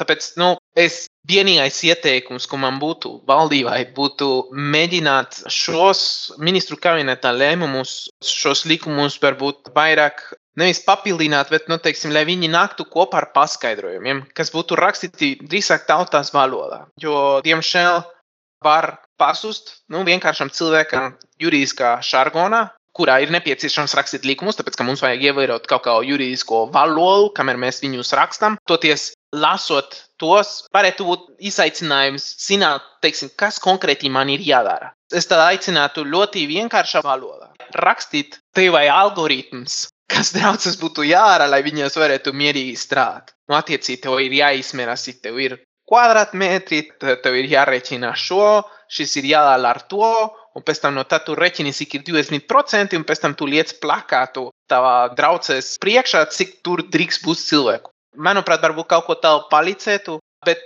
Tāpēc, 0.01 0.33
nu, 0.41 0.55
Es 0.75 1.05
vienīgais 1.23 1.77
ieteikums, 1.87 2.45
ko 2.51 2.59
man 2.59 2.81
būtu 2.81 3.13
valdībai, 3.29 3.93
būtu 3.95 4.27
mēģināt 4.51 5.45
šos 5.51 6.01
ministru 6.43 6.75
kabineta 6.81 7.31
lēmumus, 7.31 8.09
šos 8.19 8.65
likumus 8.67 9.15
varbūt 9.23 9.71
vairāk 9.75 10.19
nevis 10.59 10.81
papildināt, 10.83 11.49
bet, 11.51 11.69
nu, 11.71 11.79
teiksim, 11.79 12.11
lai 12.15 12.25
viņi 12.27 12.51
nāktu 12.51 12.87
kopā 12.91 13.21
ar 13.23 13.29
paskaidrojumiem, 13.35 14.25
kas 14.35 14.51
būtu 14.51 14.77
rakstīti 14.79 15.31
drīzāk 15.47 15.87
tautās 15.87 16.33
valodā. 16.35 16.85
Jo, 17.01 17.39
diemžēl, 17.45 18.03
var 18.63 18.91
pazust 19.19 19.77
nu, 19.91 20.03
vienkāršam 20.07 20.51
cilvēkam 20.51 21.15
juridiskā 21.39 21.97
žargonā, 22.03 22.65
kurā 22.95 23.19
ir 23.23 23.33
nepieciešams 23.35 23.95
rakstīt 23.99 24.27
likumus, 24.27 24.57
tāpēc 24.59 24.77
ka 24.79 24.87
mums 24.87 25.03
vajag 25.03 25.27
ievērot 25.29 25.67
kaut 25.69 25.85
kādu 25.87 26.07
juridisko 26.13 26.65
valodu, 26.73 27.31
kamēr 27.35 27.59
mēs 27.61 27.81
viņus 27.83 28.13
rakstām. 28.17 28.59
Toties, 28.69 29.11
lasot 29.35 29.97
tos, 30.21 30.61
varētu 30.75 31.07
būt 31.07 31.25
izaicinājums 31.51 32.29
zināt, 32.45 32.85
teiksim, 33.03 33.33
kas 33.35 33.59
konkrēti 33.63 34.11
man 34.11 34.31
ir 34.31 34.45
jādara. 34.45 34.93
Es 35.13 35.27
tad 35.29 35.43
aicinātu 35.43 36.05
ļoti 36.07 36.47
vienkāršā 36.49 37.03
valodā 37.05 37.51
rakstīt 37.75 38.39
te 38.55 38.69
vai 38.71 38.87
algoritms, 38.91 39.87
kas 40.11 40.31
draudzes 40.35 40.79
būtu 40.81 41.05
jādara, 41.09 41.49
lai 41.51 41.61
viņas 41.65 41.97
varētu 41.99 42.33
mierīgi 42.33 42.75
strādāt. 42.79 43.33
Nu, 43.49 43.57
attiecīgi, 43.59 44.01
tev 44.05 44.19
ir 44.23 44.35
jāizmēra, 44.39 44.95
cik 44.97 45.21
tev 45.25 45.39
ir 45.41 45.59
kvadrātmetri, 45.89 46.81
tev 47.01 47.37
ir 47.37 47.49
jārēķina 47.51 48.13
šo, 48.17 48.63
šis 48.89 49.19
ir 49.21 49.29
jādala 49.35 49.75
ar 49.75 49.83
to, 49.89 50.09
un 50.55 50.63
pēc 50.65 50.81
tam 50.83 50.95
no 50.97 51.03
tā 51.07 51.19
tu 51.25 51.35
reķini, 51.37 51.73
cik 51.75 51.97
ir 51.99 52.05
20%, 52.07 52.95
un 52.97 53.07
pēc 53.07 53.23
tam 53.23 53.35
tu 53.37 53.47
liec 53.49 53.73
plakātu 53.83 54.49
tavā 54.71 54.95
draudzes 55.17 55.75
priekšā, 55.83 56.25
cik 56.31 56.59
tur 56.65 56.83
drīkst 56.91 57.25
būt 57.25 57.41
cilvēku. 57.43 57.91
Manuprāt, 58.15 58.63
varbūt 58.63 58.87
kaut 58.91 59.09
ko 59.09 59.17
tādu 59.19 59.49
palīdzētu, 59.51 60.19
bet 60.47 60.61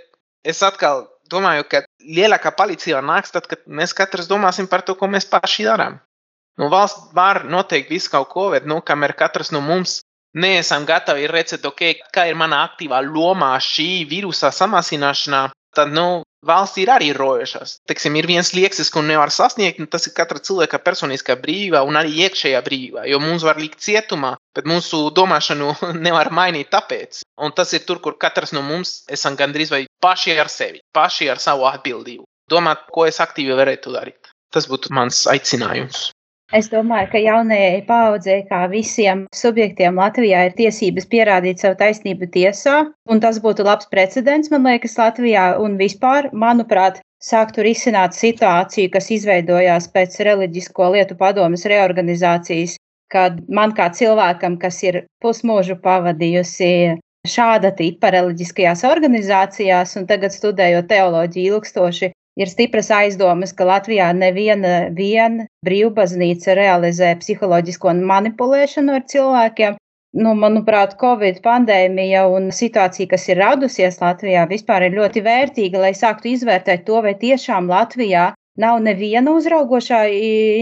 es 0.46 0.62
atkal 0.62 1.08
domāju, 1.30 1.66
ka 1.70 1.82
lielākā 2.06 2.52
palīdzība 2.56 3.02
nāks 3.04 3.34
tad, 3.34 3.48
kad 3.50 3.66
mēs 3.66 3.94
katrs 3.96 4.30
domāsim 4.30 4.70
par 4.70 4.86
to, 4.86 4.94
ko 4.98 5.10
mēs 5.10 5.26
paši 5.30 5.66
darām. 5.66 5.98
Nu, 6.60 6.68
valsts 6.70 7.10
var 7.16 7.44
noteikt 7.48 7.90
visu 7.90 8.10
kaut 8.12 8.30
ko, 8.32 8.50
bet, 8.54 8.66
nu, 8.68 8.80
kamēr 8.84 9.14
katrs 9.18 9.52
no 9.54 9.62
mums 9.64 10.00
neesam 10.36 10.84
gatavi 10.86 11.26
redzēt, 11.30 11.64
okay, 11.66 11.96
kā 12.14 12.28
ir 12.30 12.38
mana 12.38 12.64
aktīvā 12.68 13.00
lomā 13.06 13.54
šī 13.64 14.04
vīrusa 14.10 14.52
samazināšanā, 14.54 15.48
tad 15.74 15.94
nu, 15.94 16.22
valsts 16.46 16.80
ir 16.80 16.90
arī 16.92 17.10
robežas. 17.16 17.78
Teiksim, 17.88 18.16
ir 18.16 18.28
viens 18.30 18.52
liekas, 18.56 18.90
ko 18.92 19.02
nevar 19.04 19.32
sasniegt, 19.34 19.80
un 19.82 19.88
tas 19.90 20.06
ir 20.08 20.14
katra 20.16 20.40
cilvēka 20.42 20.80
personiskā 20.84 21.36
brīvība 21.40 21.82
un 21.86 21.98
arī 22.00 22.14
iekšējā 22.26 22.62
brīvība. 22.66 23.06
Jo 23.10 23.20
mums 23.22 23.44
var 23.46 23.60
likt 23.60 23.80
cietumā, 23.84 24.34
bet 24.56 24.68
mūsu 24.68 25.08
domāšanu 25.16 25.74
nevar 26.06 26.32
mainīt 26.34 26.72
tāpēc. 26.74 27.22
Un 27.40 27.54
tas 27.56 27.72
ir 27.76 27.84
tur, 27.88 28.00
kur 28.04 28.18
katrs 28.20 28.54
no 28.56 28.64
mums 28.66 29.02
esam 29.10 29.36
gandrīz 29.40 29.72
vai 29.74 29.84
paši 30.02 30.38
ar 30.38 30.52
sevi, 30.52 30.82
paši 30.94 31.30
ar 31.32 31.42
savu 31.42 31.68
atbildību. 31.70 32.24
Domāt, 32.50 32.88
ko 32.90 33.06
es 33.06 33.20
aktīvi 33.22 33.54
varētu 33.54 33.92
darīt. 33.94 34.32
Tas 34.50 34.66
būtu 34.66 34.90
mans 34.96 35.26
aicinājums. 35.30 36.10
Es 36.50 36.66
domāju, 36.66 37.06
ka 37.12 37.18
jaunajai 37.22 37.82
paudzei, 37.86 38.40
kā 38.48 38.64
visiem 38.72 39.20
subjektiem 39.40 39.98
Latvijā, 40.00 40.48
ir 40.48 40.56
tiesības 40.58 41.06
pierādīt 41.12 41.62
savu 41.62 41.76
taisnību 41.78 42.26
tiesā, 42.34 42.80
un 43.06 43.22
tas 43.22 43.38
būtu 43.44 43.66
labs 43.68 43.86
precedents, 43.92 44.50
man 44.50 44.66
liekas, 44.66 44.96
Latvijā. 44.98 45.44
Un 45.62 45.76
vispār, 45.78 46.26
manuprāt, 46.34 46.98
sāktu 47.22 47.62
risināt 47.62 48.18
situāciju, 48.18 48.90
kas 48.90 49.12
izveidojās 49.14 49.86
pēc 49.94 50.18
reliģisko 50.26 50.90
lietu 50.96 51.18
padomas 51.20 51.68
reorganizācijas, 51.70 52.74
kad 53.14 53.38
man 53.46 53.76
kā 53.76 53.86
cilvēkam, 53.94 54.58
kas 54.58 54.82
ir 54.82 55.04
pusmūžu 55.22 55.78
pavadījusi 55.84 56.98
šāda 57.30 57.70
tipa 57.76 58.10
reliģiskajās 58.14 58.82
organizācijās 58.88 59.94
un 60.00 60.10
tagad 60.10 60.34
studējot 60.34 60.90
teoloģiju 60.90 61.58
ilgstoši, 61.60 62.10
Ir 62.38 62.48
stipras 62.48 62.90
aizdomas, 62.94 63.52
ka 63.56 63.66
Latvijā 63.66 64.10
neviena 64.14 64.88
vien 64.94 65.46
brīvbaznīca 65.66 66.54
realizē 66.54 67.14
psiholoģisko 67.18 67.94
manipulēšanu 68.10 68.94
ar 68.98 69.06
cilvēkiem. 69.12 69.78
Nu, 70.22 70.34
manuprāt, 70.34 70.96
Covid 70.98 71.38
pandēmija 71.42 72.24
un 72.30 72.48
situācija, 72.54 73.10
kas 73.12 73.28
ir 73.28 73.38
radusies 73.38 74.00
Latvijā, 74.02 74.46
vispār 74.50 74.88
ir 74.88 74.96
ļoti 74.98 75.22
vērtīga, 75.26 75.82
lai 75.84 75.92
sāktu 75.94 76.32
izvērtēt 76.32 76.82
to, 76.86 76.98
vai 77.04 77.14
tiešām 77.18 77.70
Latvijā 77.70 78.32
nav 78.58 78.80
neviena 78.82 79.34
uzraugošā 79.38 80.00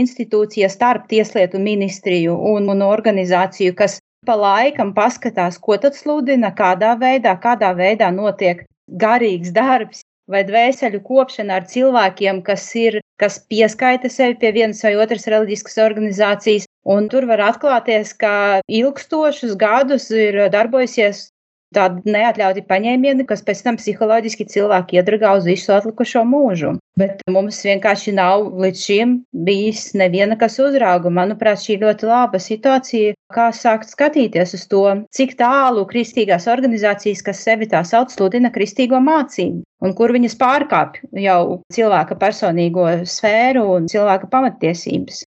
institūcija 0.01 0.69
starp 0.73 1.09
Tieslietu 1.09 1.61
ministriju 1.61 2.37
un, 2.53 2.69
un 2.69 2.85
organizāciju, 2.85 3.77
kas 3.79 3.97
pa 4.27 4.37
laikam 4.37 4.93
paskatās, 4.97 5.57
ko 5.57 5.79
tad 5.81 5.97
sludina, 5.97 6.53
kādā 6.53 6.93
veidā, 7.01 7.33
kādā 7.41 7.73
veidā 7.77 8.11
notiek 8.12 8.66
garīgs 8.89 9.53
darbs, 9.57 10.05
vai 10.29 10.45
dvēseli 10.49 11.01
kopšana 11.05 11.59
ar 11.59 11.66
cilvēkiem, 11.70 12.43
kas 12.47 12.66
ir, 12.76 13.01
kas 13.20 13.39
pieskaita 13.51 14.11
sevi 14.12 14.37
pie 14.43 14.53
vienas 14.57 14.85
vai 14.85 14.95
otras 15.01 15.26
reliģiskas 15.26 15.81
organizācijas. 15.87 16.68
Un 16.89 17.09
tur 17.12 17.26
var 17.29 17.43
atklāties, 17.49 18.14
ka 18.16 18.61
ilgstošus 18.68 19.57
gadus 19.61 20.11
ir 20.14 20.39
darbojusies 20.53 21.29
tādi 21.75 22.12
neatļauti 22.14 22.64
paņēmieni, 22.69 23.27
kas 23.29 23.43
pēc 23.47 23.62
tam 23.66 23.79
psiholoģiski 23.81 24.47
cilvēki 24.53 25.01
iedragā 25.01 25.35
uz 25.39 25.49
visu 25.49 25.75
atlikušo 25.77 26.25
mūžu. 26.29 26.77
Bet 26.99 27.21
mums 27.31 27.61
vienkārši 27.62 28.14
nav 28.16 28.49
līdz 28.59 28.85
šim 28.85 29.12
bijis 29.47 29.93
neviena, 29.99 30.39
kas 30.41 30.59
uzrauga. 30.62 31.12
Manuprāt, 31.14 31.62
šī 31.62 31.79
ļoti 31.83 32.09
laba 32.09 32.41
situācija, 32.43 33.14
kā 33.35 33.51
sākt 33.55 33.93
skatīties 33.93 34.57
uz 34.59 34.64
to, 34.73 34.85
cik 35.14 35.37
tālu 35.39 35.85
kristīgās 35.91 36.49
organizācijas, 36.51 37.23
kas 37.27 37.45
sevi 37.47 37.69
tā 37.71 37.85
sauc, 37.87 38.11
sludina 38.14 38.51
kristīgo 38.55 38.99
mācību, 39.05 39.62
un 39.85 39.95
kur 39.99 40.14
viņas 40.16 40.39
pārkāpj 40.41 41.07
jau 41.23 41.61
cilvēka 41.75 42.19
personīgo 42.19 42.89
sfēru 43.07 43.69
un 43.77 43.87
cilvēka 43.93 44.33
pamatiesības. 44.33 45.27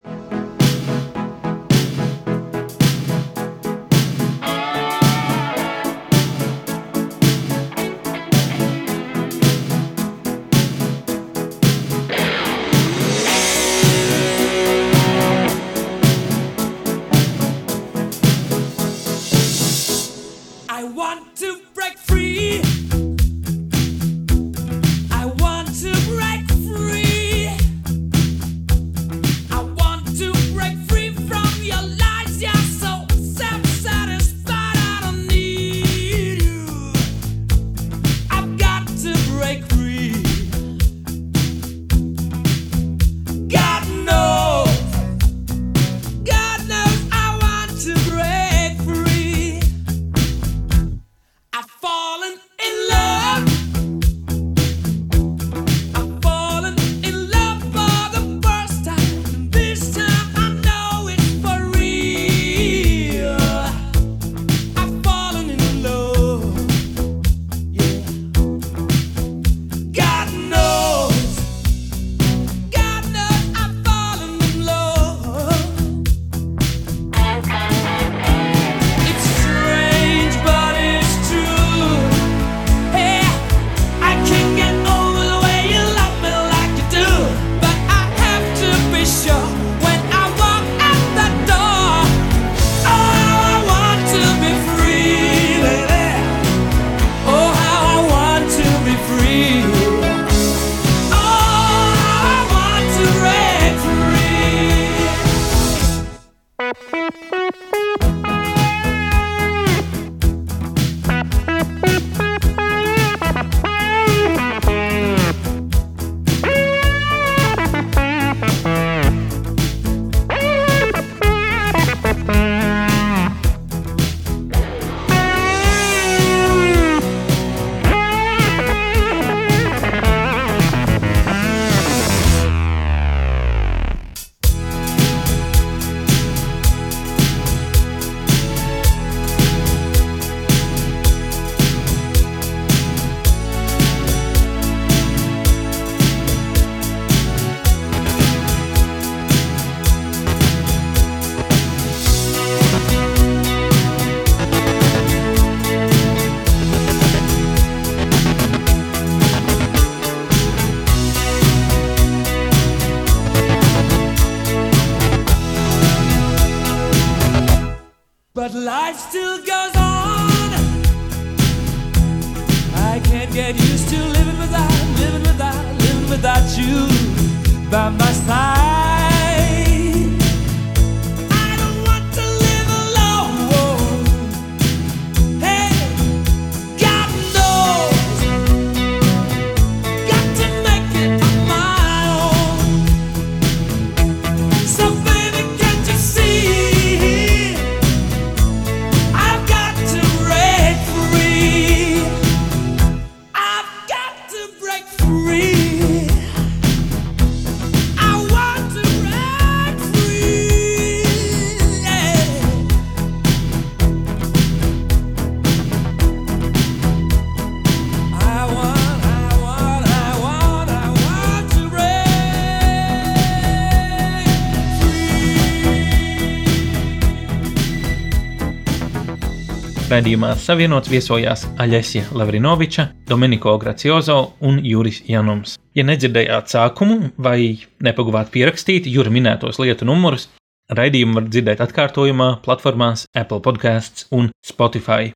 Break 229.99 229.99
Radījumā 229.99 230.36
savienots 230.38 230.90
viesojās 230.92 231.40
Aļesija 231.59 232.12
Lavrinoviča, 232.14 232.84
Dominiko 233.09 233.57
Graciozo 233.59 234.36
un 234.46 234.61
Juris 234.62 235.01
Janums. 235.09 235.57
Ja 235.74 235.82
nedzirdējāt 235.82 236.53
sākumu 236.53 237.11
vai 237.18 237.66
nepaguvāt 237.82 238.30
pierakstīt 238.30 238.86
Jura 238.86 239.11
minētos 239.11 239.59
lietu 239.59 239.88
numurus, 239.88 240.28
raidījumu 240.70 241.18
var 241.18 241.26
dzirdēt 241.26 241.64
atkārtojumā 241.66 242.30
platformās 242.46 243.09
Apple 243.12 243.42
Podcasts 243.42 244.07
un 244.14 244.30
Spotify. 244.46 245.11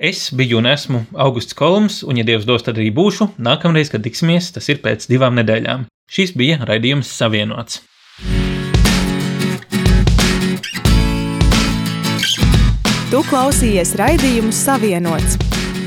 Es 0.00 0.30
biju 0.32 0.62
un 0.62 0.72
esmu 0.72 1.04
Augusts 1.12 1.52
Kolums, 1.52 2.00
un, 2.02 2.16
ja 2.16 2.24
Dievs 2.24 2.48
dos, 2.48 2.64
tad 2.64 2.80
arī 2.80 2.88
būšu. 2.96 3.34
Nākamreiz, 3.36 3.92
kad 3.92 4.06
tiksimies, 4.08 4.54
tas 4.56 4.72
ir 4.72 4.80
pēc 4.80 5.04
divām 5.12 5.36
nedēļām. 5.36 5.84
Šis 6.08 6.32
bija 6.32 6.64
raidījums 6.64 7.12
Savienots. 7.12 7.84
Tu 13.14 13.20
klausījies 13.30 13.92
raidījumu 13.94 14.50
Savienots. 14.50 15.36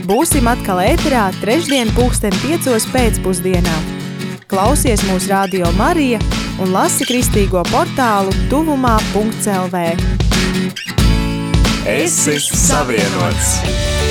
Būsim 0.08 0.46
atkal 0.48 0.80
ēterā 0.80 1.26
trešdien 1.42 1.92
pulksten 1.92 2.32
piecos 2.40 2.86
pēcpusdienā. 2.94 3.74
Klausies 4.48 5.04
mūsu 5.10 5.34
radio 5.34 5.68
Marija 5.76 6.22
un 6.64 6.72
lasi 6.72 7.04
kristīgo 7.10 7.66
portālu 7.68 8.32
tuvumā.lv. 8.48 9.84
Es 11.98 12.22
esmu 12.32 12.62
savienots! 12.64 14.07